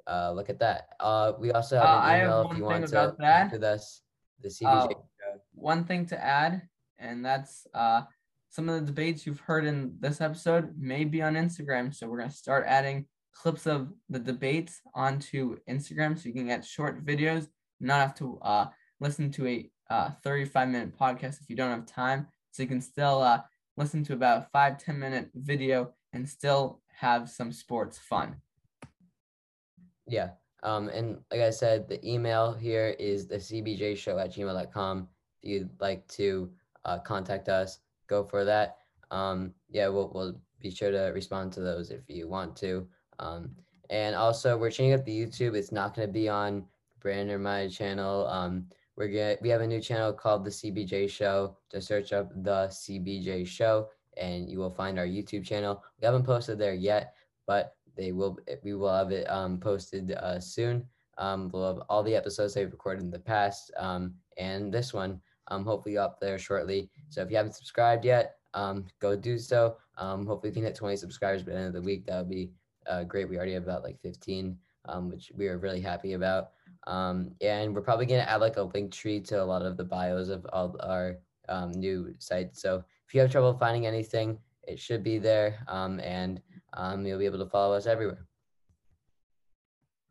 [0.07, 0.89] uh look at that.
[0.99, 3.51] Uh, we also have Uh, an email if you want to that.
[3.51, 4.01] with us.
[4.41, 4.91] The CBJ.
[4.93, 6.67] Oh, one thing to add,
[6.99, 8.01] and that's uh,
[8.49, 11.93] some of the debates you've heard in this episode may be on Instagram.
[11.95, 16.65] So we're gonna start adding clips of the debates onto Instagram, so you can get
[16.65, 17.47] short videos,
[17.79, 18.65] not have to uh,
[18.99, 22.27] listen to a uh, 35 minute podcast if you don't have time.
[22.51, 23.41] So you can still uh,
[23.77, 28.35] listen to about five 10 minute video and still have some sports fun.
[30.07, 30.29] Yeah.
[30.63, 35.09] Um, and like I said, the email here is the cbj show at gmail.com.
[35.41, 36.49] If you'd like to
[36.85, 38.77] uh, contact us, go for that.
[39.11, 42.87] Um, yeah, we'll, we'll be sure to respond to those if you want to.
[43.19, 43.51] Um,
[43.89, 45.55] and also, we're changing up the YouTube.
[45.55, 46.63] It's not going to be on
[47.01, 48.27] Brandon or my channel.
[48.27, 51.57] Um, we're gonna we have a new channel called the CBJ Show.
[51.71, 55.83] Just search up the CBJ Show, and you will find our YouTube channel.
[55.99, 57.15] We haven't posted there yet,
[57.47, 58.37] but they will.
[58.63, 60.85] We will have it um, posted uh, soon.
[61.17, 65.21] Um, we'll have all the episodes they've recorded in the past, um, and this one,
[65.49, 66.89] um, hopefully up there shortly.
[67.09, 69.77] So if you haven't subscribed yet, um, go do so.
[69.97, 72.07] Um, hopefully we can hit 20 subscribers by the end of the week.
[72.07, 72.51] That would be
[72.87, 73.29] uh, great.
[73.29, 76.49] We already have about like 15, um, which we are really happy about.
[76.87, 79.83] Um, and we're probably gonna add like a link tree to a lot of the
[79.83, 81.17] bios of all our
[81.75, 82.61] new sites.
[82.61, 86.41] So if you have trouble finding anything, it should be there, um, and
[86.73, 88.25] um, you'll be able to follow us everywhere.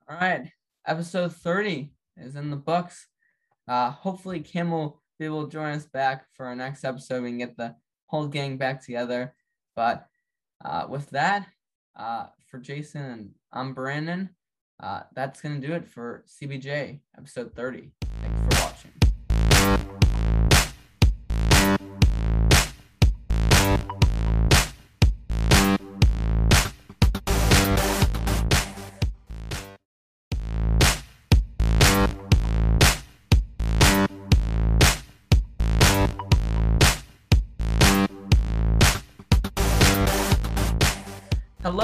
[0.08, 0.48] All right,
[0.86, 3.08] episode 30 is in the books.
[3.66, 7.24] Uh, hopefully, Kim will be able to join us back for our next episode.
[7.24, 7.74] We can get the
[8.06, 9.34] whole gang back together.
[9.74, 10.06] But
[10.64, 11.48] uh, with that,
[11.96, 14.30] uh, for Jason and I'm Brandon,
[14.80, 17.90] uh, that's going to do it for CBJ episode 30.
[18.20, 18.41] Thanks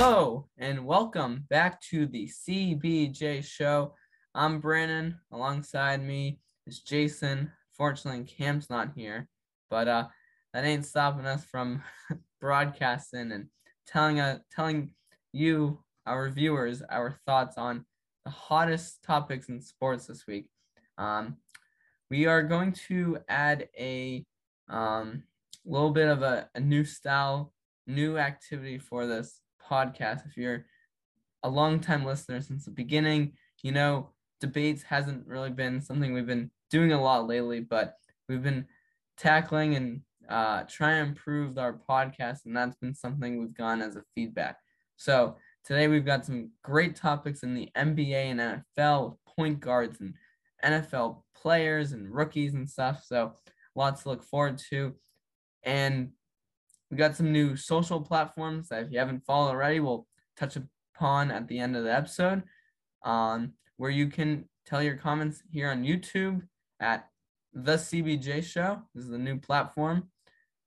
[0.00, 3.94] Hello and welcome back to the CBJ show.
[4.32, 5.18] I'm Brandon.
[5.32, 7.50] Alongside me is Jason.
[7.76, 9.28] Fortunately, Cam's not here,
[9.68, 10.06] but uh,
[10.54, 11.82] that ain't stopping us from
[12.40, 13.48] broadcasting and
[13.88, 14.92] telling uh, telling
[15.32, 17.84] you, our viewers, our thoughts on
[18.24, 20.48] the hottest topics in sports this week.
[20.96, 21.38] Um,
[22.08, 24.24] we are going to add a
[24.68, 25.24] um,
[25.64, 27.52] little bit of a, a new style,
[27.88, 30.26] new activity for this podcast.
[30.26, 30.66] If you're
[31.42, 36.50] a long-time listener since the beginning, you know debates hasn't really been something we've been
[36.70, 37.94] doing a lot lately, but
[38.28, 38.66] we've been
[39.16, 43.96] tackling and uh, trying to improve our podcast, and that's been something we've gone as
[43.96, 44.58] a feedback.
[44.96, 50.00] So today we've got some great topics in the NBA and NFL with point guards
[50.00, 50.14] and
[50.64, 53.04] NFL players and rookies and stuff.
[53.04, 53.34] So
[53.74, 54.94] lots to look forward to.
[55.62, 56.10] And
[56.90, 61.30] we got some new social platforms that if you haven't followed already, we'll touch upon
[61.30, 62.42] at the end of the episode,
[63.04, 66.42] um, where you can tell your comments here on YouTube
[66.80, 67.08] at
[67.52, 68.82] the CBJ Show.
[68.94, 70.08] This is the new platform,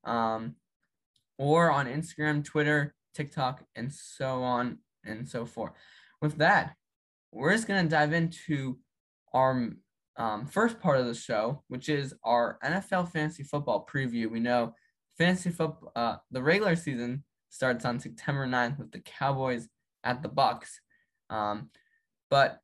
[0.04, 0.56] um,
[1.38, 5.72] or on Instagram, Twitter, TikTok, and so on and so forth.
[6.22, 6.76] With that,
[7.32, 8.78] we're just gonna dive into
[9.34, 9.72] our
[10.18, 14.30] um, first part of the show, which is our NFL fantasy football preview.
[14.30, 14.76] We know
[15.17, 19.67] fantasy football, uh, the regular season starts on September 9th with the Cowboys
[20.04, 20.80] at the Bucks.
[21.30, 21.69] Um,
[22.30, 22.60] but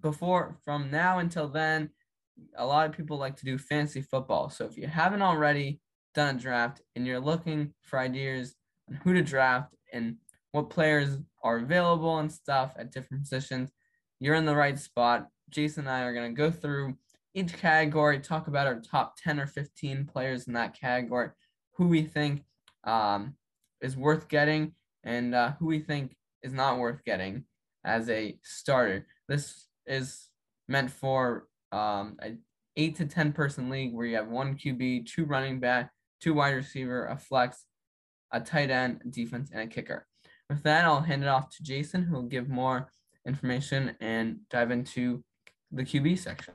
[0.00, 1.90] before, from now until then,
[2.56, 4.50] a lot of people like to do fantasy football.
[4.50, 5.80] So if you haven't already
[6.14, 8.54] done a draft and you're looking for ideas
[8.88, 10.16] on who to draft and
[10.52, 13.70] what players are available and stuff at different positions,
[14.20, 15.28] you're in the right spot.
[15.50, 16.96] Jason and I are going to go through
[17.34, 21.30] each category, talk about our top 10 or 15 players in that category,
[21.76, 22.44] who we think
[22.84, 23.34] um,
[23.80, 27.44] is worth getting and uh, who we think is not worth getting
[27.84, 29.06] as a starter.
[29.28, 30.28] This is
[30.68, 32.38] meant for um, an
[32.76, 36.50] eight to 10 person league where you have one QB, two running back, two wide
[36.50, 37.66] receiver, a flex,
[38.32, 40.06] a tight end, defense, and a kicker.
[40.48, 42.88] With that, I'll hand it off to Jason, who will give more
[43.26, 45.22] information and dive into
[45.72, 46.54] the QB section.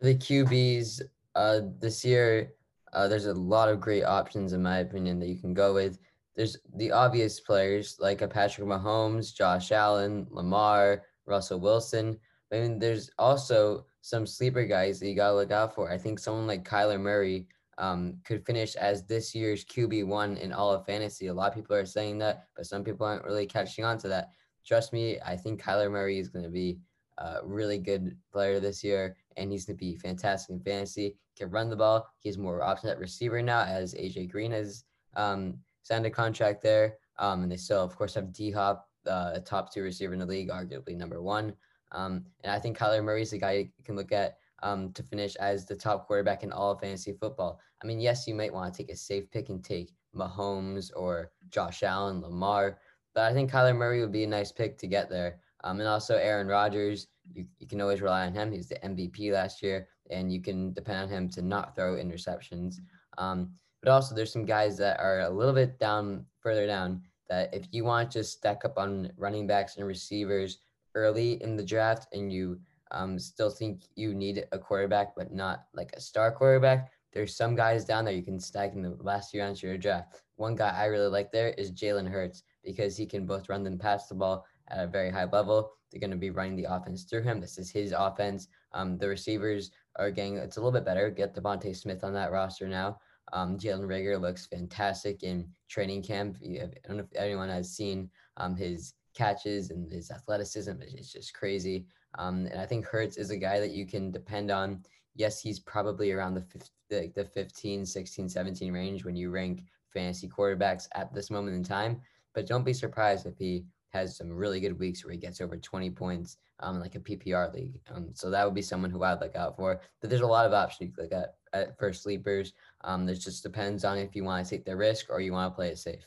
[0.00, 1.02] The QBs
[1.34, 2.52] uh, this year,
[2.92, 5.98] uh, there's a lot of great options, in my opinion, that you can go with.
[6.36, 12.18] There's the obvious players like a Patrick Mahomes, Josh Allen, Lamar, Russell Wilson.
[12.52, 15.90] I mean, there's also some sleeper guys that you gotta look out for.
[15.90, 17.46] I think someone like Kyler Murray
[17.78, 21.28] um, could finish as this year's QB one in all of fantasy.
[21.28, 24.08] A lot of people are saying that, but some people aren't really catching on to
[24.08, 24.30] that.
[24.66, 26.78] Trust me, I think Kyler Murray is going to be
[27.18, 31.16] a really good player this year, and he's going to be fantastic in fantasy.
[31.36, 32.06] Can run the ball.
[32.18, 34.84] He has more options at receiver now, as AJ Green has
[35.16, 36.96] um, signed a contract there.
[37.18, 40.26] Um, and they still, of course, have D Hop, uh, top two receiver in the
[40.26, 41.54] league, arguably number one.
[41.92, 45.02] Um, and I think Kyler Murray is the guy you can look at um, to
[45.02, 47.60] finish as the top quarterback in all fantasy football.
[47.82, 51.30] I mean, yes, you might want to take a safe pick and take Mahomes or
[51.50, 52.78] Josh Allen, Lamar,
[53.14, 55.40] but I think Kyler Murray would be a nice pick to get there.
[55.64, 58.50] Um, and also Aaron Rodgers, you, you can always rely on him.
[58.50, 62.76] He's the MVP last year, and you can depend on him to not throw interceptions.
[63.18, 63.50] Um,
[63.82, 67.66] but also, there's some guys that are a little bit down, further down, that if
[67.72, 70.58] you want to stack up on running backs and receivers
[70.94, 72.60] early in the draft and you
[72.90, 77.54] um, still think you need a quarterback, but not like a star quarterback, there's some
[77.54, 80.22] guys down there you can stack in the last few rounds of your draft.
[80.36, 83.80] One guy I really like there is Jalen Hurts because he can both run and
[83.80, 85.72] pass the ball at a very high level.
[85.90, 87.40] They're going to be running the offense through him.
[87.40, 88.48] This is his offense.
[88.72, 91.10] Um, the receivers are getting it's a little bit better.
[91.10, 92.98] Get DeVonta Smith on that roster now.
[93.32, 96.38] Um, Jalen Reagor looks fantastic in training camp.
[96.42, 100.72] I don't know if anyone has seen um, his catches and his athleticism.
[100.80, 101.86] It's just crazy.
[102.18, 104.82] Um, and I think Hurts is a guy that you can depend on.
[105.14, 106.44] Yes, he's probably around the,
[106.88, 111.62] the, the 15, 16, 17 range when you rank fantasy quarterbacks at this moment in
[111.62, 112.00] time.
[112.34, 115.56] But don't be surprised if he has some really good weeks where he gets over
[115.56, 117.78] 20 points, um, like a PPR league.
[117.92, 119.80] Um, so that would be someone who I'd look out for.
[120.00, 122.54] But there's a lot of options you look at, at for sleepers.
[122.82, 125.52] Um, this just depends on if you want to take the risk or you want
[125.52, 126.06] to play it safe.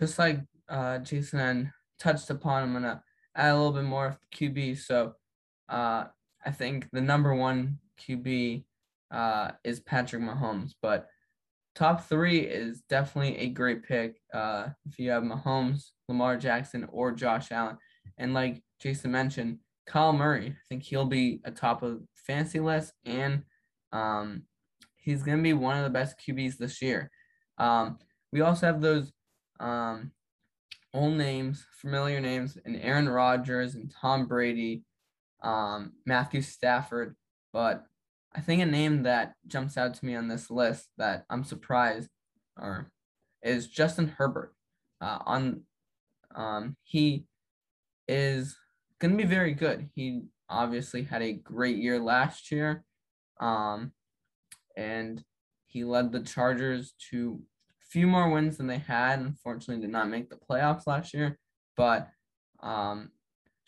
[0.00, 3.02] Just like uh, Jason touched upon, I'm gonna
[3.36, 4.78] add a little bit more QB.
[4.78, 5.14] So
[5.68, 6.06] uh,
[6.44, 8.64] I think the number one QB
[9.10, 11.08] uh, is Patrick Mahomes, but
[11.74, 14.20] top three is definitely a great pick.
[14.32, 17.78] Uh, if you have Mahomes, Lamar Jackson, or Josh Allen,
[18.18, 22.92] and like Jason mentioned, Kyle Murray, I think he'll be a top of fancy list,
[23.04, 23.42] and
[23.92, 24.42] um,
[24.96, 27.10] he's gonna be one of the best QBs this year.
[27.58, 27.98] Um,
[28.32, 29.12] we also have those
[29.60, 30.12] um,
[30.94, 34.84] old names, familiar names, and Aaron Rodgers and Tom Brady,
[35.42, 37.16] um, Matthew Stafford,
[37.52, 37.84] but
[38.34, 42.08] I think a name that jumps out to me on this list that I'm surprised
[42.58, 42.90] or
[43.42, 44.54] is Justin Herbert.
[45.00, 45.62] Uh, on
[46.34, 47.26] um, he
[48.08, 48.56] is
[49.00, 49.90] going to be very good.
[49.94, 52.84] He obviously had a great year last year,
[53.40, 53.92] um,
[54.76, 55.22] and
[55.66, 57.40] he led the Chargers to
[57.70, 59.18] a few more wins than they had.
[59.18, 61.38] Unfortunately, did not make the playoffs last year,
[61.76, 62.08] but
[62.62, 63.10] um,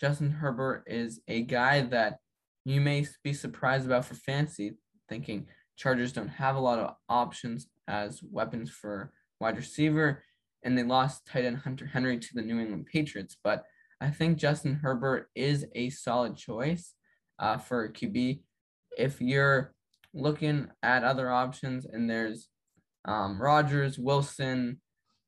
[0.01, 2.19] Justin Herbert is a guy that
[2.65, 4.75] you may be surprised about for fantasy,
[5.09, 5.47] thinking
[5.77, 10.23] Chargers don't have a lot of options as weapons for wide receiver,
[10.63, 13.37] and they lost tight end Hunter Henry to the New England Patriots.
[13.43, 13.65] But
[14.01, 16.95] I think Justin Herbert is a solid choice
[17.39, 18.41] uh, for QB.
[18.97, 19.75] If you're
[20.15, 22.49] looking at other options and there's
[23.05, 23.39] um,
[23.99, 24.81] Wilson,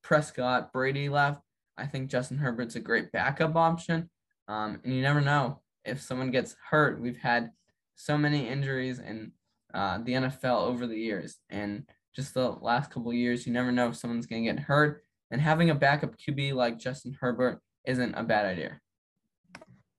[0.03, 1.43] Prescott, Brady left,
[1.77, 4.09] I think Justin Herbert's a great backup option.
[4.49, 7.51] Um, and you never know if someone gets hurt, we've had
[7.95, 9.33] so many injuries in
[9.75, 11.85] uh, the NFL over the years, and
[12.17, 15.03] just the last couple years, you never know if someone's going to get hurt.
[15.31, 18.81] And having a backup QB like Justin Herbert isn't a bad idea.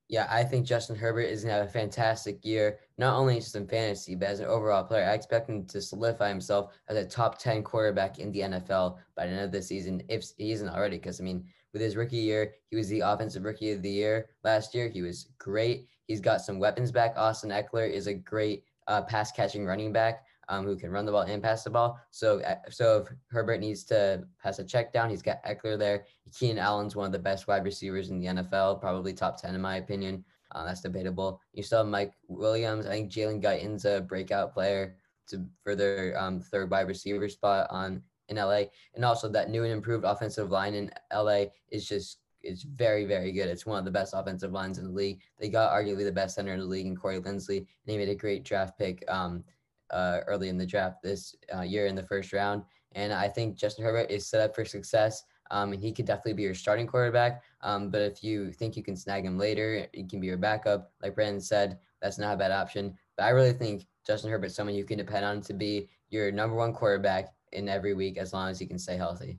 [0.08, 3.54] Yeah, I think Justin Herbert is going to have a fantastic year, not only just
[3.54, 5.04] in fantasy, but as an overall player.
[5.04, 9.26] I expect him to solidify himself as a top 10 quarterback in the NFL by
[9.26, 10.96] the end of the season, if he isn't already.
[10.96, 11.44] Because, I mean,
[11.78, 12.54] with his rookie year.
[12.70, 14.88] He was the offensive rookie of the year last year.
[14.88, 15.86] He was great.
[16.06, 17.14] He's got some weapons back.
[17.16, 21.12] Austin Ekeler is a great uh, pass catching running back um, who can run the
[21.12, 22.00] ball and pass the ball.
[22.10, 26.04] So, uh, so if Herbert needs to pass a check down, he's got Ekeler there.
[26.34, 29.60] Keenan Allen's one of the best wide receivers in the NFL, probably top 10 in
[29.60, 30.24] my opinion.
[30.52, 31.40] Uh, that's debatable.
[31.52, 32.86] You still have Mike Williams.
[32.86, 34.96] I think Jalen Guyton's a breakout player
[35.28, 38.62] to for their um, third wide receiver spot on in LA,
[38.94, 43.32] and also that new and improved offensive line in LA is just it's very very
[43.32, 43.48] good.
[43.48, 45.20] It's one of the best offensive lines in the league.
[45.38, 48.08] They got arguably the best center in the league in Corey Linsley, and they made
[48.08, 49.44] a great draft pick um,
[49.90, 52.62] uh, early in the draft this uh, year in the first round.
[52.92, 55.24] And I think Justin Herbert is set up for success.
[55.50, 57.42] Um, and he could definitely be your starting quarterback.
[57.62, 60.92] Um, but if you think you can snag him later, he can be your backup.
[61.02, 62.94] Like Brandon said, that's not a bad option.
[63.16, 66.54] But I really think Justin Herbert's someone you can depend on to be your number
[66.54, 69.38] one quarterback in every week as long as he can stay healthy.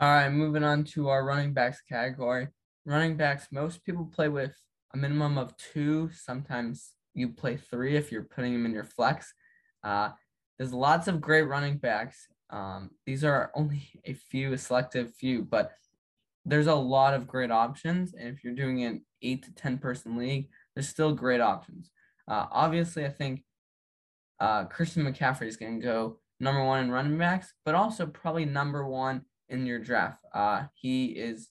[0.00, 2.48] All right, moving on to our running backs category.
[2.84, 4.54] Running backs, most people play with
[4.94, 6.10] a minimum of two.
[6.12, 9.32] Sometimes you play three if you're putting them in your flex.
[9.84, 10.10] Uh,
[10.58, 12.26] there's lots of great running backs.
[12.50, 15.72] Um, these are only a few, a selective few, but
[16.44, 18.14] there's a lot of great options.
[18.14, 21.90] And if you're doing an eight to 10 person league, there's still great options.
[22.26, 23.44] Uh, obviously, I think
[24.40, 28.44] uh, Christian McCaffrey is going to go number one in running backs, but also probably
[28.44, 30.24] number one in your draft.
[30.34, 31.48] Uh, he is,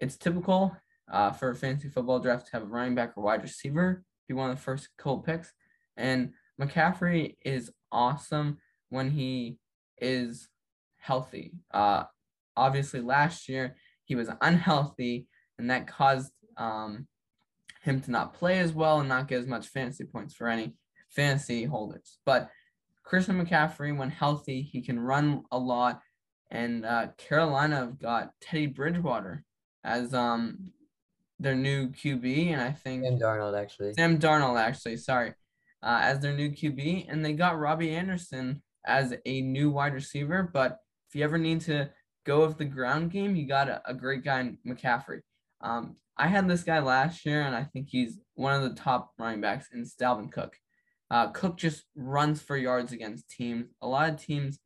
[0.00, 0.76] it's typical
[1.10, 4.34] uh, for a fantasy football draft to have a running back or wide receiver be
[4.34, 5.52] one of the first couple picks.
[5.96, 8.58] And McCaffrey is awesome
[8.90, 9.58] when he
[9.98, 10.48] is
[10.98, 11.52] healthy.
[11.72, 12.04] Uh,
[12.56, 15.26] obviously, last year he was unhealthy,
[15.58, 17.06] and that caused um,
[17.82, 20.74] him to not play as well and not get as much fantasy points for any
[21.16, 22.18] fantasy holders.
[22.24, 22.50] But
[23.02, 26.00] Christian McCaffrey, when healthy, he can run a lot.
[26.50, 29.44] And uh, Carolina got Teddy Bridgewater
[29.82, 30.72] as um
[31.38, 33.92] their new QB, and I think Sam Darnold actually.
[33.94, 35.34] Sam Darnold actually, sorry,
[35.82, 40.48] uh, as their new QB, and they got Robbie Anderson as a new wide receiver.
[40.52, 41.90] But if you ever need to
[42.24, 45.20] go with the ground game, you got a, a great guy in McCaffrey.
[45.60, 49.12] Um, I had this guy last year, and I think he's one of the top
[49.18, 50.56] running backs in Dalvin Cook.
[51.10, 53.68] Uh, Cook just runs for yards against teams.
[53.80, 54.58] A lot of teams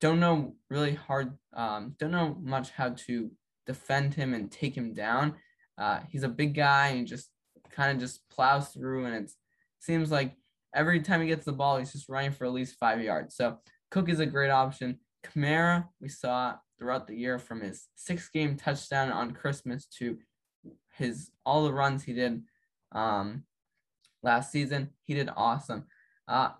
[0.00, 3.30] don't know really hard, um, don't know much how to
[3.66, 5.34] defend him and take him down.
[5.78, 7.30] Uh, he's a big guy and just
[7.70, 9.32] kind of just plows through, and it
[9.80, 10.36] seems like
[10.74, 13.34] every time he gets the ball, he's just running for at least five yards.
[13.34, 13.58] So
[13.90, 14.98] Cook is a great option.
[15.24, 20.18] Kamara, we saw throughout the year from his six game touchdown on Christmas to
[20.96, 22.42] his all the runs he did
[22.92, 23.44] um,
[24.22, 24.90] last season.
[25.04, 25.84] He did awesome.
[26.28, 26.50] Uh,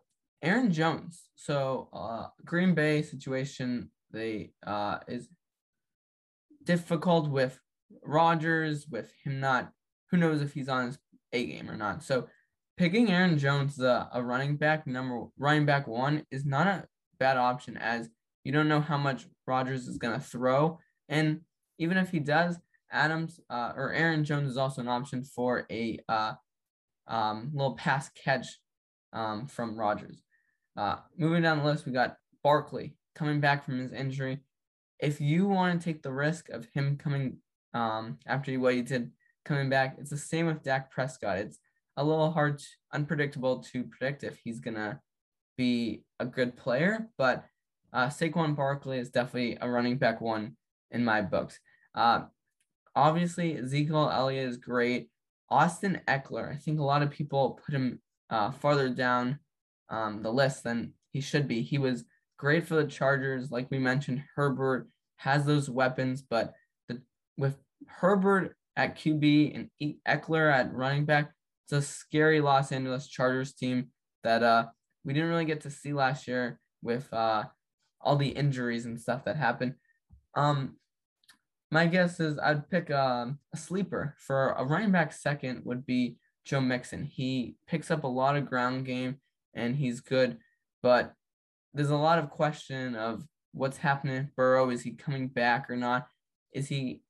[0.43, 1.23] Aaron Jones.
[1.37, 5.29] So uh, Green Bay situation they uh, is
[6.65, 7.59] difficult with
[8.05, 9.73] Rodgers, with him not.
[10.11, 10.99] Who knows if he's on his
[11.33, 12.03] A game or not.
[12.03, 12.29] So
[12.77, 16.87] picking Aaron Jones, uh, a running back number running back one, is not a
[17.19, 18.11] bad option as
[18.45, 21.41] you don't know how much Rodgers is gonna throw, and
[21.79, 22.59] even if he does,
[22.91, 26.33] Adams uh, or Aaron Jones is also an option for a uh,
[27.09, 28.47] um, little pass catch
[29.13, 30.23] um, from Rodgers.
[30.77, 34.41] Uh, moving down the list, we got Barkley coming back from his injury.
[34.99, 37.39] If you want to take the risk of him coming
[37.75, 39.11] um, after what he did
[39.45, 41.39] coming back, it's the same with Dak Prescott.
[41.39, 41.59] It's
[41.97, 45.01] a little hard, to, unpredictable to predict if he's gonna
[45.57, 47.45] be a good player, but
[47.93, 50.57] uh, Saquon Barkley is definitely a running back one
[50.91, 51.59] in my books.
[51.95, 52.23] Uh,
[52.97, 55.11] obviously, Ezekiel Elliott is great.
[55.53, 56.51] Austin Ekeler.
[56.51, 58.01] I think a lot of people put him
[58.31, 59.39] uh, farther down
[59.91, 61.61] um, the list than he should be.
[61.61, 62.05] He was
[62.39, 63.51] great for the Chargers.
[63.51, 66.55] Like we mentioned, Herbert has those weapons, but
[66.89, 67.03] the,
[67.37, 71.31] with Herbert at QB and Ekeler at running back,
[71.65, 73.91] it's a scary Los Angeles Chargers team
[74.25, 74.67] that uh,
[75.05, 77.45] we didn't really get to see last year with uh,
[78.01, 79.75] all the injuries and stuff that happened.
[80.35, 80.77] Um,
[81.73, 86.19] my guess is I'd pick um, a sleeper for a running back second would be
[86.45, 87.03] Joe Mixon.
[87.03, 89.17] He picks up a lot of ground game
[89.55, 90.37] and he's good,
[90.83, 91.15] but
[91.73, 94.69] there's a lot of question of what's happening Burrow.
[94.69, 96.09] Is he coming back or not?
[96.53, 97.01] Is he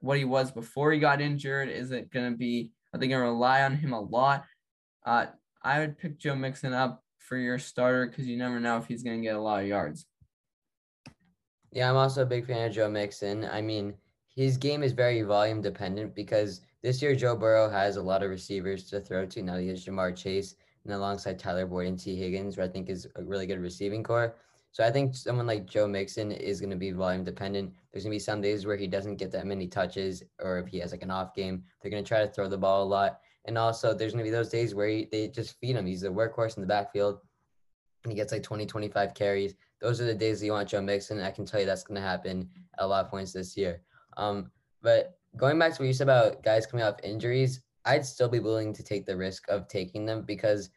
[0.00, 1.70] what he was before he got injured?
[1.70, 4.44] Is it going to be, are they going to rely on him a lot?
[5.06, 5.26] Uh,
[5.62, 9.02] I would pick Joe Mixon up for your starter because you never know if he's
[9.02, 10.04] going to get a lot of yards.
[11.74, 13.46] Yeah, I'm also a big fan of Joe Mixon.
[13.46, 13.94] I mean,
[14.28, 18.30] his game is very volume dependent because this year Joe Burrow has a lot of
[18.30, 19.42] receivers to throw to.
[19.42, 20.54] Now he has Ja'Marr Chase
[20.84, 24.04] and alongside Tyler Boyd and Tee Higgins, who I think is a really good receiving
[24.04, 24.36] core.
[24.70, 27.72] So I think someone like Joe Mixon is going to be volume dependent.
[27.90, 30.68] There's going to be some days where he doesn't get that many touches, or if
[30.68, 32.86] he has like an off game, they're going to try to throw the ball a
[32.86, 33.18] lot.
[33.46, 35.86] And also, there's going to be those days where he, they just feed him.
[35.86, 37.18] He's the workhorse in the backfield,
[38.04, 40.80] and he gets like 20, 25 carries those are the days that you want Joe
[40.80, 41.20] Mixon.
[41.20, 42.48] I can tell you that's going to happen
[42.78, 43.82] at a lot of points this year.
[44.16, 44.50] Um,
[44.80, 48.40] but going back to what you said about guys coming off injuries, I'd still be
[48.40, 50.70] willing to take the risk of taking them because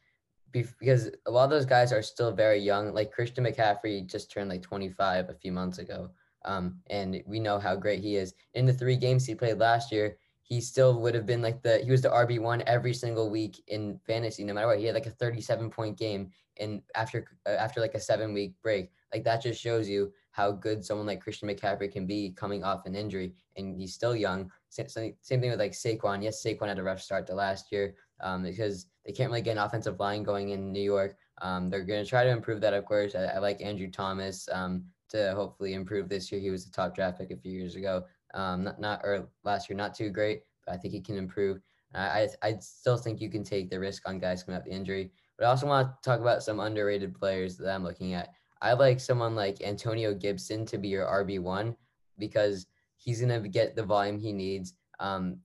[0.52, 2.94] because a lot of those guys are still very young.
[2.94, 6.10] Like Christian McCaffrey just turned like 25 a few months ago.
[6.46, 8.34] Um, and we know how great he is.
[8.56, 11.80] In the three games he played last year, he still would have been like the
[11.80, 14.80] he was the RB one every single week in fantasy, no matter what.
[14.80, 18.54] He had like a 37 point game in after uh, after like a seven week
[18.62, 18.92] break.
[19.14, 22.86] Like that just shows you how good someone like Christian McCaffrey can be coming off
[22.86, 24.52] an injury, and he's still young.
[24.70, 24.88] Same,
[25.22, 26.24] same thing with like Saquon.
[26.24, 29.58] Yes, Saquon had a rough start to last year um, because they can't really get
[29.58, 31.16] an offensive line going in New York.
[31.42, 33.16] Um, they're going to try to improve that, of course.
[33.16, 36.42] I, I like Andrew Thomas um, to hopefully improve this year.
[36.42, 38.04] He was the top draft pick a few years ago.
[38.34, 41.60] Um, not not or last year, not too great, but I think he can improve.
[41.94, 45.12] I I still think you can take the risk on guys coming out the injury.
[45.38, 48.30] But I also want to talk about some underrated players that I'm looking at.
[48.62, 51.76] I like someone like Antonio Gibson to be your RB1
[52.18, 52.66] because
[52.96, 54.74] he's to get the volume he needs.
[55.00, 55.38] Um,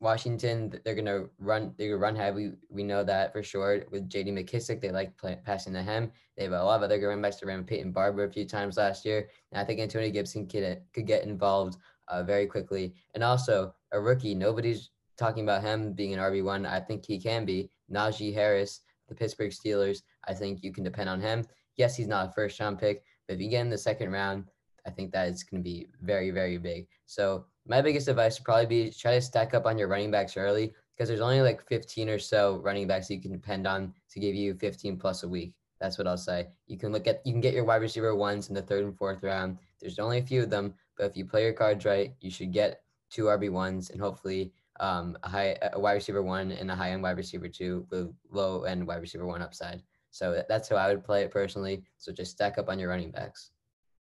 [0.00, 2.52] Washington, they're to run, they're to run heavy.
[2.68, 3.84] We know that for sure.
[3.90, 6.12] With JD McKissic, they like play, passing to him.
[6.36, 7.36] They have a lot of other running backs.
[7.36, 9.28] They ran Peyton Barber a few times last year.
[9.52, 11.78] And I think Antonio Gibson could, could get involved
[12.08, 12.94] uh, very quickly.
[13.14, 16.68] And also, a rookie, nobody's talking about him being an RB1.
[16.68, 17.70] I think he can be.
[17.92, 21.46] Najee Harris, the Pittsburgh Steelers, I think you can depend on him
[21.76, 24.44] yes, he's not a first round pick, but if you get in the second round,
[24.86, 26.86] I think that it's going to be very, very big.
[27.06, 30.36] So my biggest advice would probably be try to stack up on your running backs
[30.36, 34.20] early because there's only like 15 or so running backs you can depend on to
[34.20, 35.54] give you 15 plus a week.
[35.80, 36.48] That's what I'll say.
[36.68, 38.96] You can look at you can get your wide receiver ones in the third and
[38.96, 39.58] fourth round.
[39.80, 42.52] There's only a few of them, but if you play your cards right, you should
[42.52, 46.74] get two RB ones and hopefully um, a high a wide receiver one and a
[46.74, 49.82] high end wide receiver two with low end wide receiver one upside.
[50.10, 51.84] So that's how I would play it personally.
[51.98, 53.50] So just stack up on your running backs.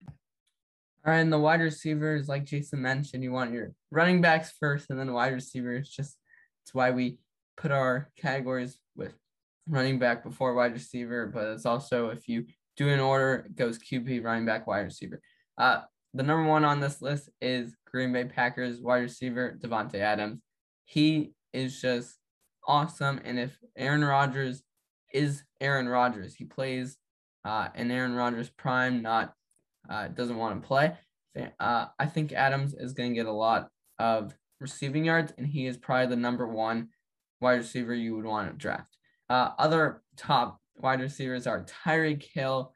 [0.08, 4.89] All right, and the wide receivers, like Jason mentioned, you want your running backs first
[4.89, 5.89] and then wide receivers.
[5.89, 6.18] Just
[6.64, 7.18] it's why we
[7.55, 9.14] put our categories with
[9.68, 12.45] running back before wide receiver, but it's also if you
[12.76, 15.22] do an order, it goes QB, running back, wide receiver.
[15.58, 15.82] Uh,
[16.14, 20.41] the number one on this list is Green Bay Packers wide receiver Davante Adams.
[20.88, 22.18] He is just
[22.66, 24.64] awesome, and if Aaron Rodgers
[25.14, 26.98] is Aaron Rodgers, he plays
[27.44, 29.34] uh, in Aaron Rodgers prime, not
[29.90, 30.94] uh, doesn't want to play.
[31.60, 33.68] Uh, I think Adams is going to get a lot
[34.00, 36.88] of receiving yards, and he is probably the number one
[37.42, 38.98] wide receiver you would want to draft.
[39.30, 42.74] Uh, other top wide receivers are Tyreek Hill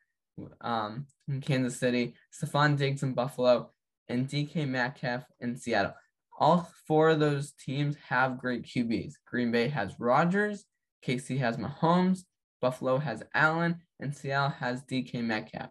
[0.60, 3.72] um, in Kansas City, Stefon Diggs in Buffalo,
[4.10, 5.94] and DK Metcalf in Seattle.
[6.42, 9.14] All four of those teams have great QBs.
[9.28, 10.66] Green Bay has Rodgers,
[11.06, 12.22] KC has Mahomes,
[12.60, 15.70] Buffalo has Allen, and Seattle has DK Metcalf.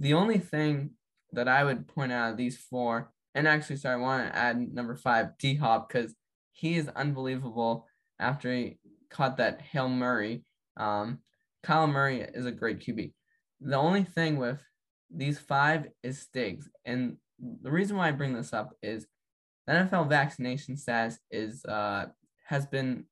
[0.00, 0.90] The only thing
[1.32, 4.74] that I would point out of these four, and actually, sorry, I want to add
[4.74, 6.12] number five, D Hop, because
[6.50, 7.86] he is unbelievable
[8.18, 8.78] after he
[9.10, 10.42] caught that Hail Murray.
[10.76, 11.20] Um,
[11.62, 13.12] Kyle Murray is a great QB.
[13.60, 14.60] The only thing with
[15.08, 16.68] these five is Stiggs.
[16.84, 19.06] And the reason why I bring this up is
[19.66, 22.06] the NFL vaccination status is uh,
[22.46, 23.04] has been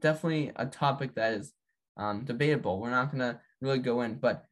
[0.00, 1.52] definitely a topic that is
[1.96, 2.80] um, debatable.
[2.80, 4.44] We're not to really go in, but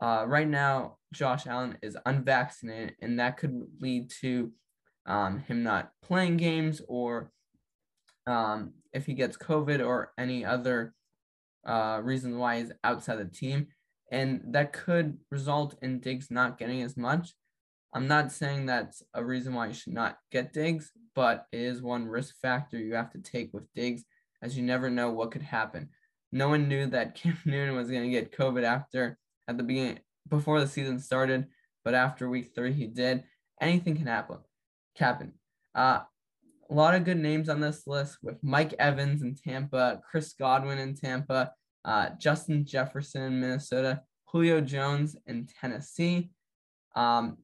[0.00, 4.52] uh, right now, Josh Allen is unvaccinated, and that could lead to
[5.06, 7.30] um, him not playing games or
[8.26, 10.94] um, if he gets COVID or any other
[11.66, 13.68] uh, reason why he's outside the team.
[14.10, 17.34] And that could result in Diggs not getting as much.
[17.92, 21.80] I'm not saying that's a reason why you should not get Diggs, but it is
[21.80, 24.04] one risk factor you have to take with Diggs,
[24.42, 25.88] as you never know what could happen.
[26.32, 29.18] No one knew that Cam Newton was going to get COVID after
[29.48, 31.46] at the beginning before the season started,
[31.84, 33.24] but after week three he did.
[33.60, 34.38] Anything can happen.
[34.96, 35.32] Happen.
[35.74, 36.00] Uh,
[36.68, 40.78] a lot of good names on this list with Mike Evans in Tampa, Chris Godwin
[40.78, 41.52] in Tampa,
[41.84, 46.30] uh, Justin Jefferson in Minnesota, Julio Jones in Tennessee,
[46.96, 47.38] um,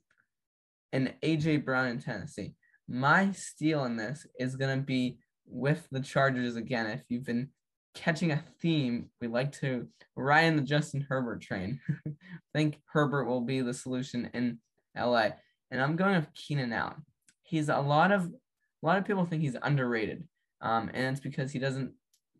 [0.93, 2.55] and AJ Brown in Tennessee.
[2.88, 6.86] My steal in this is going to be with the Chargers again.
[6.86, 7.49] If you've been
[7.95, 11.80] catching a theme, we like to ride in the Justin Herbert train.
[12.07, 12.11] I
[12.55, 14.59] think Herbert will be the solution in
[14.97, 15.30] LA.
[15.70, 17.05] And I'm going with Keenan Allen.
[17.43, 18.30] He's a lot of
[18.82, 20.26] a lot of people think he's underrated.
[20.61, 21.93] Um, and it's because he doesn't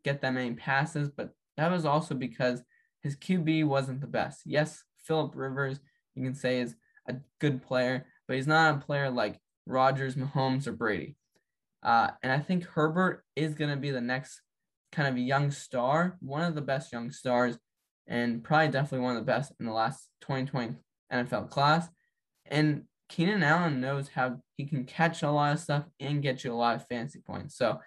[0.05, 2.63] get that many passes, but that was also because
[3.03, 4.43] his QB wasn't the best.
[4.45, 5.81] Yes, Philip Rivers,
[6.15, 6.75] you can say is
[7.09, 11.17] a good player, but he's not a player like Rodgers, Mahomes, or Brady.
[11.83, 14.41] Uh, and I think Herbert is going to be the next
[14.93, 17.59] kind of young star, one of the best young stars,
[18.07, 20.75] and probably definitely one of the best in the last 2020
[21.13, 21.89] NFL class.
[22.47, 26.53] And Keenan Allen knows how he can catch a lot of stuff and get you
[26.53, 27.57] a lot of fancy points.
[27.57, 27.79] So if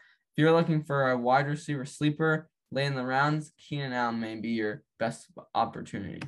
[0.42, 4.50] you're looking for a wide receiver sleeper late in the rounds, Keenan Allen may be
[4.50, 6.22] your best opportunity.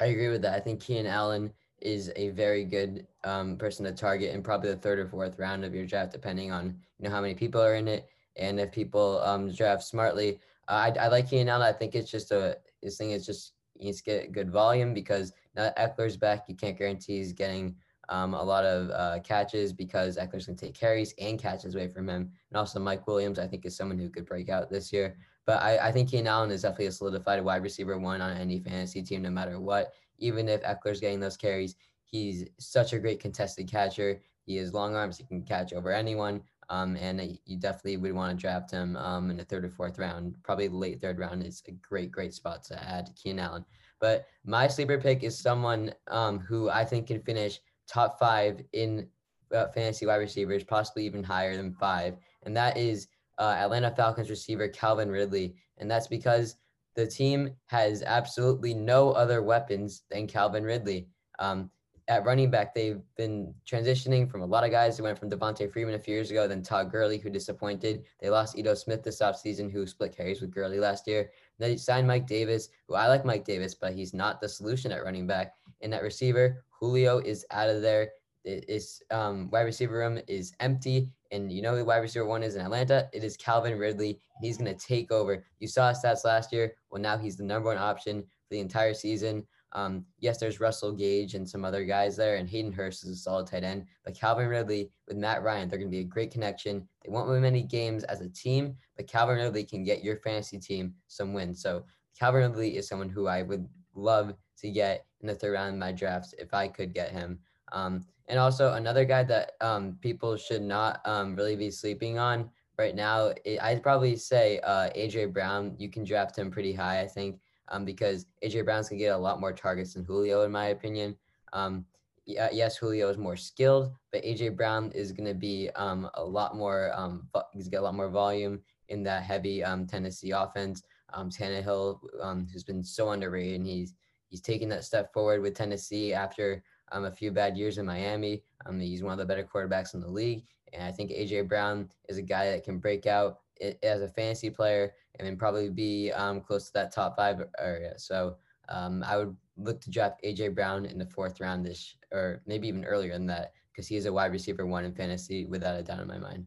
[0.00, 0.54] I agree with that.
[0.54, 1.52] I think Keenan Allen
[1.84, 5.64] is a very good um, person to target in probably the third or fourth round
[5.64, 8.72] of your draft, depending on you know how many people are in it and if
[8.72, 10.40] people um, draft smartly.
[10.68, 11.66] Uh, I, I like Keenan Allen.
[11.66, 14.94] I think it's just a his thing is just he needs to get good volume
[14.94, 17.76] because now Ekeler's back, you can't guarantee he's getting
[18.08, 21.88] um, a lot of uh, catches because Ekeler's going to take carries and catches away
[21.88, 22.30] from him.
[22.50, 25.16] And also Mike Williams, I think, is someone who could break out this year.
[25.46, 28.60] But I, I think Keenan Allen is definitely a solidified wide receiver one on any
[28.60, 29.92] fantasy team, no matter what.
[30.18, 34.20] Even if Ekeler's getting those carries, he's such a great contested catcher.
[34.44, 35.18] He has long arms.
[35.18, 36.42] He can catch over anyone.
[36.70, 39.98] Um, and you definitely would want to draft him um, in the third or fourth
[39.98, 40.36] round.
[40.42, 43.64] Probably late third round is a great, great spot to add Keenan Allen.
[44.00, 49.06] But my sleeper pick is someone um, who I think can finish top five in
[49.54, 53.08] uh, fantasy wide receivers, possibly even higher than five, and that is
[53.38, 55.54] uh, Atlanta Falcons receiver Calvin Ridley.
[55.78, 56.56] And that's because
[56.94, 61.08] the team has absolutely no other weapons than Calvin Ridley.
[61.38, 61.70] Um,
[62.06, 65.70] at running back, they've been transitioning from a lot of guys who went from Devonta
[65.70, 68.04] Freeman a few years ago, then Todd Gurley, who disappointed.
[68.20, 71.30] They lost Ito Smith this offseason, who split carries with Gurley last year.
[71.58, 75.02] They signed Mike Davis, who I like Mike Davis, but he's not the solution at
[75.02, 75.54] running back.
[75.80, 76.64] And that receiver.
[76.78, 78.10] Julio is out of there.
[78.44, 82.54] It's um, wide receiver room is empty, and you know who wide receiver one is
[82.54, 83.08] in Atlanta?
[83.12, 84.20] It is Calvin Ridley.
[84.40, 85.44] He's going to take over.
[85.58, 86.74] You saw his stats last year.
[86.90, 89.46] Well, now he's the number one option for the entire season.
[89.72, 93.16] Um, yes, there's Russell Gage and some other guys there, and Hayden Hurst is a
[93.16, 93.86] solid tight end.
[94.04, 96.88] But Calvin Ridley with Matt Ryan, they're going to be a great connection.
[97.04, 100.58] They won't win many games as a team, but Calvin Ridley can get your fantasy
[100.58, 101.60] team some wins.
[101.60, 101.84] So
[102.16, 105.80] Calvin Ridley is someone who I would love to get in the third round of
[105.80, 107.40] my drafts if I could get him.
[107.72, 112.50] Um, and also another guy that um, people should not um, really be sleeping on
[112.78, 113.32] right now.
[113.44, 115.74] It, I'd probably say uh, AJ Brown.
[115.78, 119.18] You can draft him pretty high, I think um, because AJ Brown's gonna get a
[119.18, 121.16] lot more targets than Julio, in my opinion.
[121.52, 121.84] Um,
[122.26, 126.56] yeah, yes, Julio is more skilled, but AJ Brown is gonna be um, a lot
[126.56, 126.92] more.
[126.94, 130.82] Um, he's got a lot more volume in that heavy um, Tennessee offense.
[131.12, 133.94] Um, Tannehill, um, who's been so underrated, and he's
[134.28, 136.62] he's taking that step forward with Tennessee after
[136.94, 138.42] um, a few bad years in Miami.
[138.64, 141.90] Um, he's one of the better quarterbacks in the league, and I think AJ Brown
[142.08, 143.40] is a guy that can break out
[143.82, 147.94] as a fantasy player and then probably be um, close to that top five area.
[147.98, 148.36] So
[148.68, 152.68] um, I would look to draft AJ Brown in the fourth round this, or maybe
[152.68, 155.82] even earlier than that, because he is a wide receiver one in fantasy without a
[155.82, 156.46] doubt in my mind.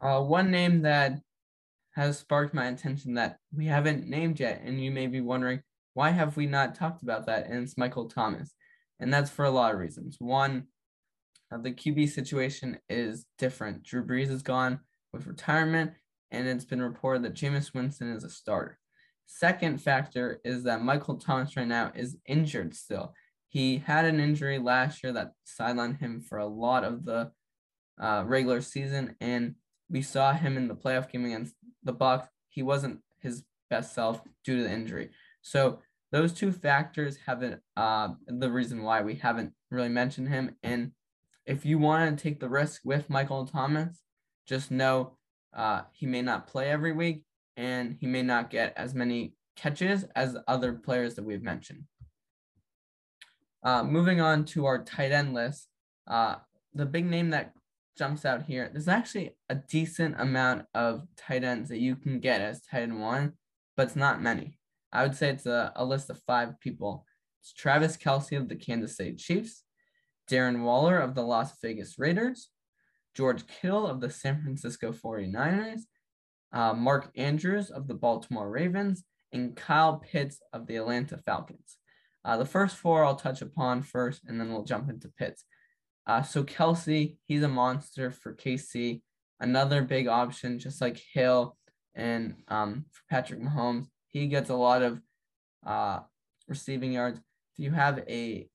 [0.00, 1.20] Uh, one name that
[1.94, 5.62] has sparked my attention that we haven't named yet, and you may be wondering
[5.94, 7.46] why have we not talked about that?
[7.46, 8.54] And it's Michael Thomas,
[9.02, 10.16] and that's for a lot of reasons.
[10.20, 10.68] One,
[11.52, 13.82] uh, the QB situation is different.
[13.82, 14.78] Drew Brees is gone
[15.12, 15.90] with retirement,
[16.30, 18.78] and it's been reported that Jameis Winston is a starter.
[19.26, 23.12] Second factor is that Michael Thomas right now is injured still.
[23.48, 27.32] He had an injury last year that sidelined him for a lot of the
[28.00, 29.56] uh, regular season, and
[29.90, 32.28] we saw him in the playoff game against the Bucs.
[32.48, 35.10] He wasn't his best self due to the injury.
[35.42, 35.80] So
[36.12, 40.56] those two factors haven't uh, the reason why we haven't really mentioned him.
[40.62, 40.92] And
[41.46, 44.02] if you want to take the risk with Michael Thomas,
[44.46, 45.16] just know
[45.54, 47.24] uh, he may not play every week
[47.56, 51.84] and he may not get as many catches as other players that we've mentioned.
[53.62, 55.68] Uh, moving on to our tight end list,
[56.08, 56.36] uh,
[56.74, 57.52] the big name that
[57.96, 62.40] jumps out here, there's actually a decent amount of tight ends that you can get
[62.40, 63.32] as tight end one,
[63.76, 64.58] but it's not many.
[64.92, 67.06] I would say it's a, a list of five people.
[67.40, 69.64] It's Travis Kelce of the Kansas City Chiefs,
[70.30, 72.48] Darren Waller of the Las Vegas Raiders,
[73.14, 75.80] George Kittle of the San Francisco 49ers,
[76.52, 81.78] uh, Mark Andrews of the Baltimore Ravens, and Kyle Pitts of the Atlanta Falcons.
[82.24, 85.44] Uh, the first four I'll touch upon first, and then we'll jump into Pitts.
[86.06, 89.02] Uh, so Kelce, he's a monster for KC,
[89.40, 91.56] another big option, just like Hill
[91.94, 93.86] and um, for Patrick Mahomes.
[94.12, 95.00] He gets a lot of
[95.66, 96.00] uh,
[96.48, 97.18] receiving yards.
[97.18, 98.48] If you have a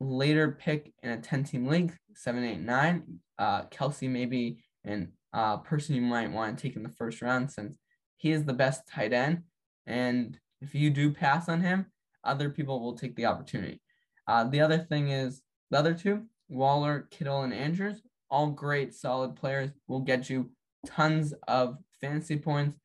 [0.00, 5.94] later pick in a 10 team league, 789, uh, Kelce may be an uh, person
[5.94, 7.78] you might want to take in the first round since
[8.16, 9.42] he is the best tight end.
[9.86, 11.86] And if you do pass on him,
[12.22, 13.80] other people will take the opportunity.
[14.26, 18.00] Uh, the other thing is the other two, Waller, Kittle, and Andrews,
[18.30, 20.50] all great, solid players, will get you
[20.86, 22.76] tons of fantasy points.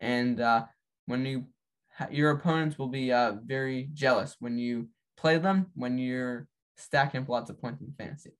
[0.00, 0.64] And uh,
[1.06, 1.46] when you
[2.10, 7.28] your opponents will be uh, very jealous when you play them when you're stacking up
[7.28, 8.32] lots of points in fantasy.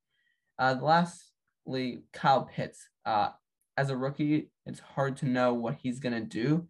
[0.59, 2.89] Uh, lastly, Kyle Pitts.
[3.05, 3.31] Uh,
[3.79, 6.67] as a rookie, it's hard to know what he's going to do.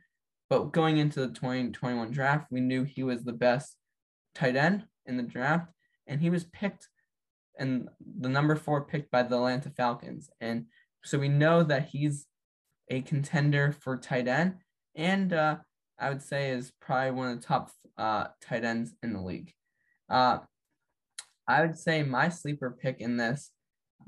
[0.50, 3.76] But going into the 2021 draft, we knew he was the best
[4.34, 5.70] tight end in the draft,
[6.06, 6.88] and he was picked
[7.58, 7.88] and
[8.20, 10.30] the number four picked by the Atlanta Falcons.
[10.40, 10.66] And
[11.04, 12.26] so we know that he's
[12.90, 14.56] a contender for tight end,
[14.94, 15.56] and uh,
[15.98, 19.52] I would say is probably one of the top uh, tight ends in the league.
[20.08, 20.38] Uh,
[21.48, 23.50] I would say my sleeper pick in this,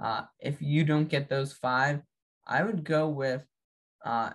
[0.03, 2.03] uh, if you don't get those five,
[2.47, 3.45] I would go with.
[4.05, 4.31] Uh,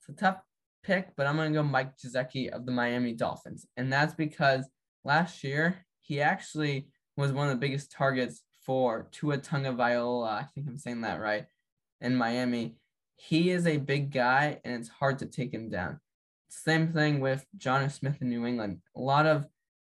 [0.00, 0.40] it's a tough
[0.82, 4.68] pick, but I'm going to go Mike Gesicki of the Miami Dolphins, and that's because
[5.04, 10.30] last year he actually was one of the biggest targets for Tua Viola.
[10.30, 11.46] I think I'm saying that right
[12.00, 12.76] in Miami.
[13.20, 16.00] He is a big guy, and it's hard to take him down.
[16.48, 18.80] Same thing with Jonnu Smith in New England.
[18.96, 19.46] A lot of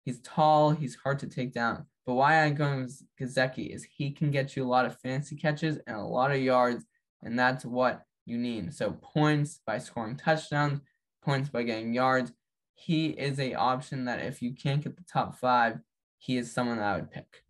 [0.06, 0.70] He's tall.
[0.70, 1.88] He's hard to take down.
[2.06, 5.36] But why I'm going with Gesicki is he can get you a lot of fancy
[5.36, 6.86] catches and a lot of yards,
[7.24, 8.72] and that's what you need.
[8.74, 10.82] So points by scoring touchdowns,
[11.24, 12.32] points by getting yards.
[12.76, 15.80] He is a option that if you can't get the top five,
[16.20, 17.44] he is someone that I would pick.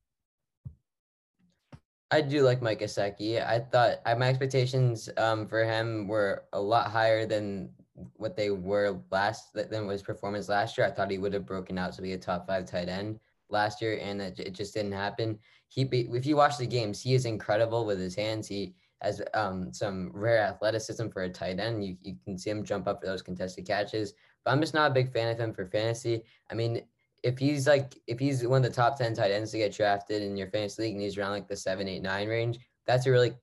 [2.16, 3.46] I do like Mike Gesicki.
[3.46, 7.72] I thought I, my expectations um, for him were a lot higher than
[8.16, 10.88] what they were last than was performance last year.
[10.88, 13.82] I thought he would have broken out to be a top five tight end last
[13.82, 15.38] year, and it, it just didn't happen.
[15.68, 18.48] He, if you watch the games, he is incredible with his hands.
[18.48, 21.84] He has um, some rare athleticism for a tight end.
[21.84, 24.14] You, you can see him jump up for those contested catches.
[24.46, 26.24] But I'm just not a big fan of him for fantasy.
[26.50, 26.82] I mean,
[27.26, 30.22] if he's like if he's one of the top 10 tight ends to get drafted
[30.22, 33.12] in your fantasy league and he's around like the seven, eight, nine range, that's a
[33.12, 33.34] really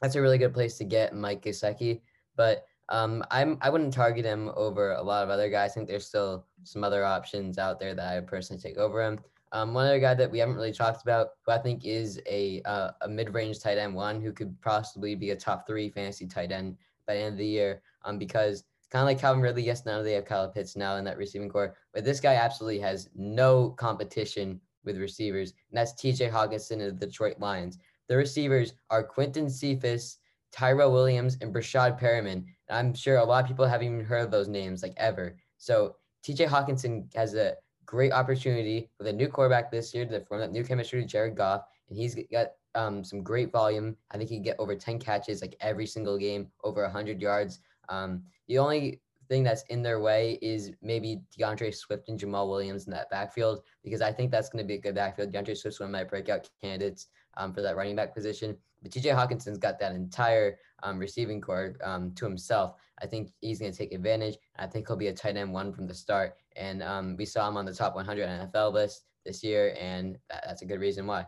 [0.00, 2.00] that's a really good place to get Mike Gesicki.
[2.34, 5.72] But um, I'm I wouldn't target him over a lot of other guys.
[5.72, 9.02] I think there's still some other options out there that I would personally take over
[9.02, 9.20] him.
[9.52, 12.62] Um, one other guy that we haven't really talked about, who I think is a
[12.64, 16.26] uh, a mid range tight end one, who could possibly be a top three fantasy
[16.26, 19.62] tight end by the end of the year, um, because kind of like Calvin Ridley.
[19.62, 22.78] Yes, now they have Kyle Pitts now in that receiving core, but this guy absolutely
[22.78, 26.28] has no competition with receivers, and that's T.J.
[26.28, 27.78] Hockenson of the Detroit Lions.
[28.08, 30.18] The receivers are Quintez Cephus,
[30.52, 32.44] Tyrell Williams, and Breshad Perriman.
[32.68, 35.38] And I'm sure a lot of people haven't even heard of those names like ever.
[35.56, 36.44] So T.J.
[36.44, 37.54] Hockenson has a
[37.86, 41.34] great opportunity with a new quarterback this year to form that new chemistry with Jared
[41.34, 43.96] Goff, and he's got um, some great volume.
[44.10, 47.60] I think he can get over 10 catches like every single game, over 100 yards.
[47.88, 52.86] Um, the only thing that's in their way is maybe D'Andre Swift and Jamaal Williams
[52.86, 55.32] in that backfield because I think that's going to be a good backfield.
[55.32, 58.56] D'Andre Swift's one of my breakout candidates um, for that running back position.
[58.82, 62.74] But TJ Hockenson's got that entire um, receiving core um, to himself.
[63.02, 64.36] I think he's going to take advantage.
[64.56, 66.36] I think he'll be a tight end one from the start.
[66.56, 70.44] And um, we saw him on the top 100 NFL list this year, and that,
[70.46, 71.26] that's a good reason why.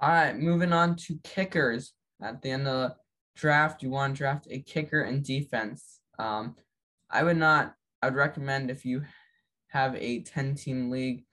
[0.00, 1.92] All right, moving on to kickers.
[2.22, 2.96] At the end of the
[3.36, 5.97] draft, you want to draft a kicker and defense.
[6.18, 6.56] Um,
[7.10, 7.74] I would not.
[8.02, 9.02] I would recommend if you
[9.68, 11.24] have a 10 team league.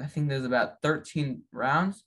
[0.00, 2.04] I think there's about 13 rounds.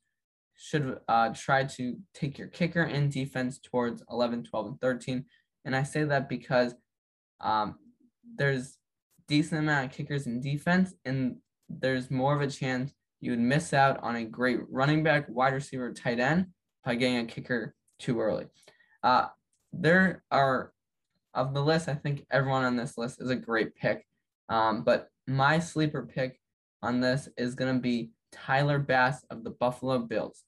[0.55, 5.25] Should uh, try to take your kicker and defense towards 11, 12, and 13.
[5.65, 6.75] And I say that because
[7.41, 7.75] um,
[8.35, 8.77] there's
[9.27, 11.37] decent amount of kickers in defense, and
[11.69, 15.53] there's more of a chance you would miss out on a great running back, wide
[15.53, 16.47] receiver, tight end
[16.83, 18.47] by getting a kicker too early.
[19.01, 19.27] Uh,
[19.71, 20.72] there are
[21.33, 24.05] of the list, I think everyone on this list is a great pick.
[24.49, 26.39] Um, but my sleeper pick
[26.81, 30.43] on this is going to be Tyler Bass of the Buffalo Bills.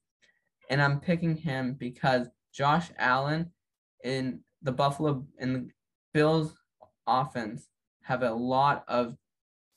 [0.69, 3.51] And I'm picking him because Josh Allen
[4.03, 5.69] in the Buffalo in the
[6.13, 6.53] Bills
[7.07, 7.67] offense
[8.03, 9.15] have a lot of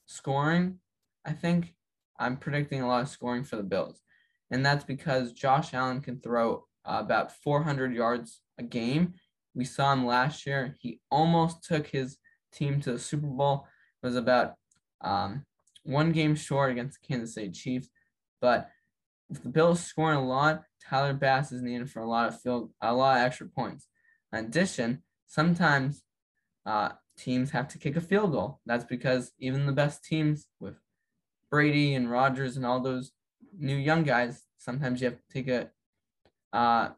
[0.07, 0.79] scoring.
[1.25, 1.75] I think
[2.19, 4.01] I'm predicting a lot of scoring for the Bills.
[4.51, 9.15] And that's because Josh Allen can throw about 400 yards a game
[9.59, 10.77] we saw him last year.
[10.79, 12.17] He almost took his
[12.53, 13.67] team to the Super Bowl.
[14.01, 14.55] It was about
[15.01, 15.45] um,
[15.83, 17.89] one game short against the Kansas City Chiefs.
[18.41, 18.71] But
[19.29, 22.71] if the Bills scoring a lot, Tyler Bass is needed for a lot of field,
[22.81, 23.89] a lot of extra points.
[24.33, 26.05] In addition, sometimes
[26.65, 28.61] uh, teams have to kick a field goal.
[28.65, 30.77] That's because even the best teams with
[31.51, 33.11] Brady and Rodgers and all those
[33.59, 35.71] new young guys, sometimes you have to take a
[36.53, 36.91] uh,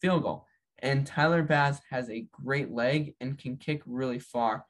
[0.00, 0.46] field goal.
[0.82, 4.64] And Tyler Bass has a great leg and can kick really far.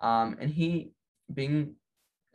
[0.00, 0.92] Um, and he,
[1.32, 1.74] being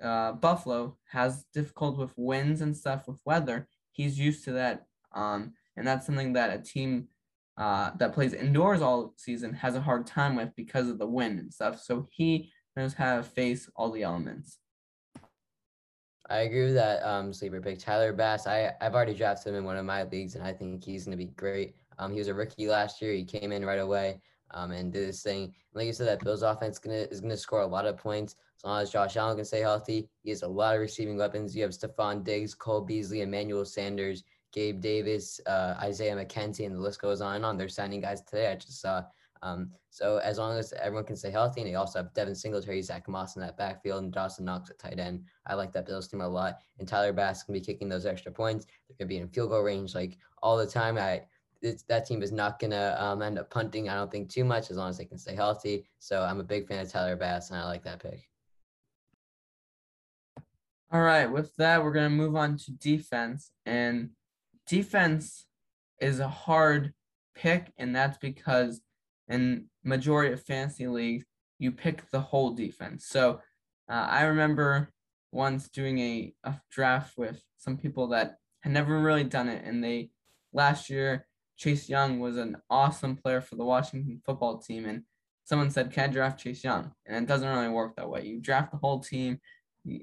[0.01, 3.67] uh, Buffalo, has difficult with winds and stuff with weather.
[3.91, 4.85] He's used to that.
[5.13, 7.07] Um, and that's something that a team
[7.57, 11.39] uh, that plays indoors all season has a hard time with because of the wind
[11.39, 11.81] and stuff.
[11.81, 14.57] So he knows how to face all the elements.
[16.29, 17.79] I agree with that um, sleeper pick.
[17.79, 20.83] Tyler Bass, I, I've already drafted him in one of my leagues, and I think
[20.83, 21.75] he's going to be great.
[21.99, 23.13] Um, he was a rookie last year.
[23.13, 24.19] He came in right away
[24.51, 25.53] um, and did his thing.
[25.73, 28.63] Like you said, that Bills offense gonna is gonna score a lot of points as
[28.63, 30.07] long as Josh Allen can stay healthy.
[30.23, 31.55] He has a lot of receiving weapons.
[31.55, 36.79] You have Stefon Diggs, Cole Beasley, Emmanuel Sanders, Gabe Davis, uh, Isaiah McKenzie, and the
[36.79, 37.57] list goes on and on.
[37.57, 38.51] They're signing guys today.
[38.51, 39.03] I just saw.
[39.41, 42.81] Um, so as long as everyone can stay healthy, and they also have Devin Singletary,
[42.81, 45.25] Zach Moss in that backfield, and Dawson Knox at tight end.
[45.45, 46.59] I like that Bills team a lot.
[46.79, 48.65] And Tyler Bass can be kicking those extra points.
[48.87, 50.97] They're gonna be in field goal range like all the time.
[50.97, 51.23] I
[51.87, 53.89] that team is not gonna um, end up punting.
[53.89, 55.85] I don't think too much as long as they can stay healthy.
[55.99, 58.27] So I'm a big fan of Tyler Bass, and I like that pick.
[60.91, 64.09] All right, with that, we're gonna move on to defense, and
[64.67, 65.45] defense
[65.99, 66.93] is a hard
[67.35, 68.81] pick, and that's because
[69.27, 71.25] in majority of fantasy leagues,
[71.59, 73.07] you pick the whole defense.
[73.07, 73.39] So
[73.89, 74.91] uh, I remember
[75.31, 79.83] once doing a, a draft with some people that had never really done it, and
[79.83, 80.09] they
[80.51, 81.25] last year
[81.57, 84.85] Chase Young was an awesome player for the Washington football team.
[84.85, 85.03] And
[85.43, 86.91] someone said, Can I draft Chase Young?
[87.05, 88.25] And it doesn't really work that way.
[88.25, 89.39] You draft the whole team.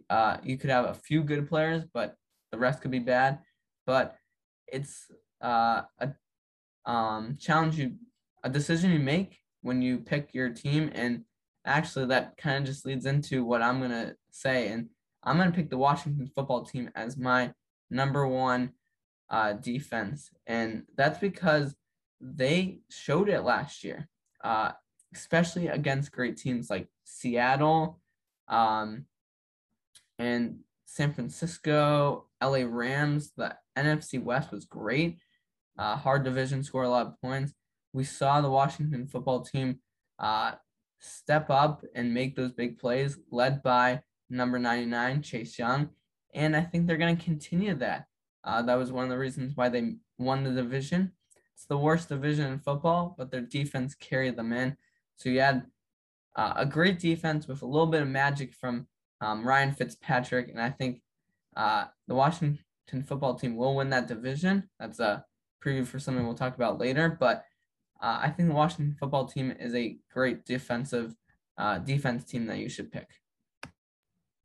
[0.08, 2.14] Uh, you could have a few good players, but
[2.52, 3.38] the rest could be bad.
[3.86, 4.16] But
[4.66, 5.06] it's
[5.42, 6.10] uh, a
[6.90, 7.94] um, challenge you,
[8.44, 10.90] a decision you make when you pick your team.
[10.94, 11.24] And
[11.64, 14.68] actually, that kind of just leads into what I'm going to say.
[14.68, 14.88] And
[15.22, 17.52] I'm going to pick the Washington football team as my
[17.90, 18.72] number one
[19.30, 20.30] uh, defense.
[20.46, 21.74] And that's because
[22.20, 24.08] they showed it last year,
[24.42, 24.72] uh,
[25.14, 28.00] especially against great teams like Seattle
[28.48, 29.06] um,
[30.18, 33.32] and San Francisco, LA Rams.
[33.36, 35.20] The NFC West was great.
[35.78, 37.54] Uh, hard division, score a lot of points.
[37.92, 39.78] We saw the Washington football team
[40.18, 40.52] uh,
[40.98, 45.90] step up and make those big plays, led by number 99, Chase Young.
[46.34, 48.04] And I think they're going to continue that.
[48.44, 51.12] Uh, that was one of the reasons why they won the division.
[51.54, 54.76] It's the worst division in football, but their defense carried them in.
[55.16, 55.66] So you had
[56.36, 58.86] uh, a great defense with a little bit of magic from
[59.20, 61.02] um, Ryan Fitzpatrick, and I think
[61.56, 62.58] uh, the Washington
[63.04, 64.70] football team will win that division.
[64.78, 65.24] That's a
[65.62, 67.44] preview for something we'll talk about later, but
[68.00, 71.14] uh, I think the Washington football team is a great defensive
[71.58, 73.08] uh, defense team that you should pick.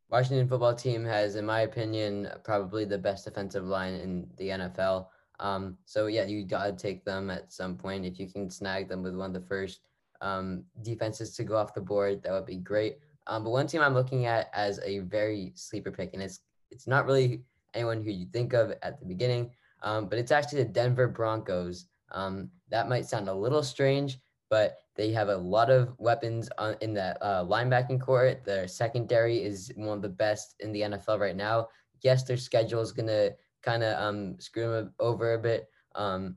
[0.09, 5.07] Washington football team has, in my opinion, probably the best defensive line in the NFL.
[5.39, 8.05] Um, so yeah, you gotta take them at some point.
[8.05, 9.81] If you can snag them with one of the first
[10.21, 12.99] um, defenses to go off the board, that would be great.
[13.27, 16.41] Um, but one team I'm looking at as a very sleeper pick, and it's
[16.71, 17.43] it's not really
[17.73, 19.51] anyone who you think of at the beginning,
[19.81, 21.87] um, but it's actually the Denver Broncos.
[22.11, 26.75] Um, that might sound a little strange, but they have a lot of weapons on,
[26.81, 28.35] in the uh, linebacking core.
[28.45, 31.67] Their secondary is one of the best in the NFL right now.
[32.01, 36.35] Yes, their schedule is going to kind of um, screw them over a bit um,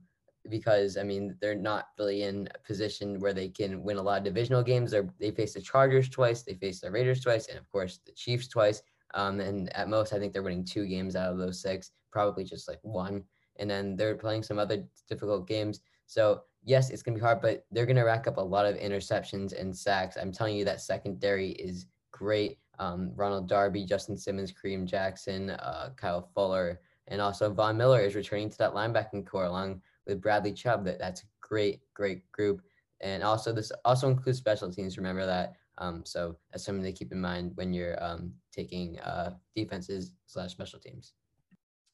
[0.49, 4.19] because, I mean, they're not really in a position where they can win a lot
[4.19, 4.91] of divisional games.
[4.91, 8.13] They're, they face the Chargers twice, they face the Raiders twice, and of course, the
[8.13, 8.83] Chiefs twice.
[9.15, 12.45] Um, and at most, I think they're winning two games out of those six, probably
[12.45, 13.25] just like one.
[13.57, 15.81] And then they're playing some other difficult games.
[16.07, 19.59] So yes, it's gonna be hard, but they're gonna rack up a lot of interceptions
[19.59, 20.17] and sacks.
[20.21, 22.59] I'm telling you that secondary is great.
[22.79, 28.15] Um, Ronald Darby, Justin Simmons, Kareem Jackson, uh, Kyle Fuller, and also Von Miller is
[28.15, 30.85] returning to that linebacking core along with Bradley Chubb.
[30.85, 32.61] That that's a great, great group.
[33.01, 34.99] And also this also includes special teams.
[34.99, 35.55] Remember that.
[35.79, 40.51] Um, so that's something to keep in mind when you're um, taking uh, defenses slash
[40.51, 41.15] special teams.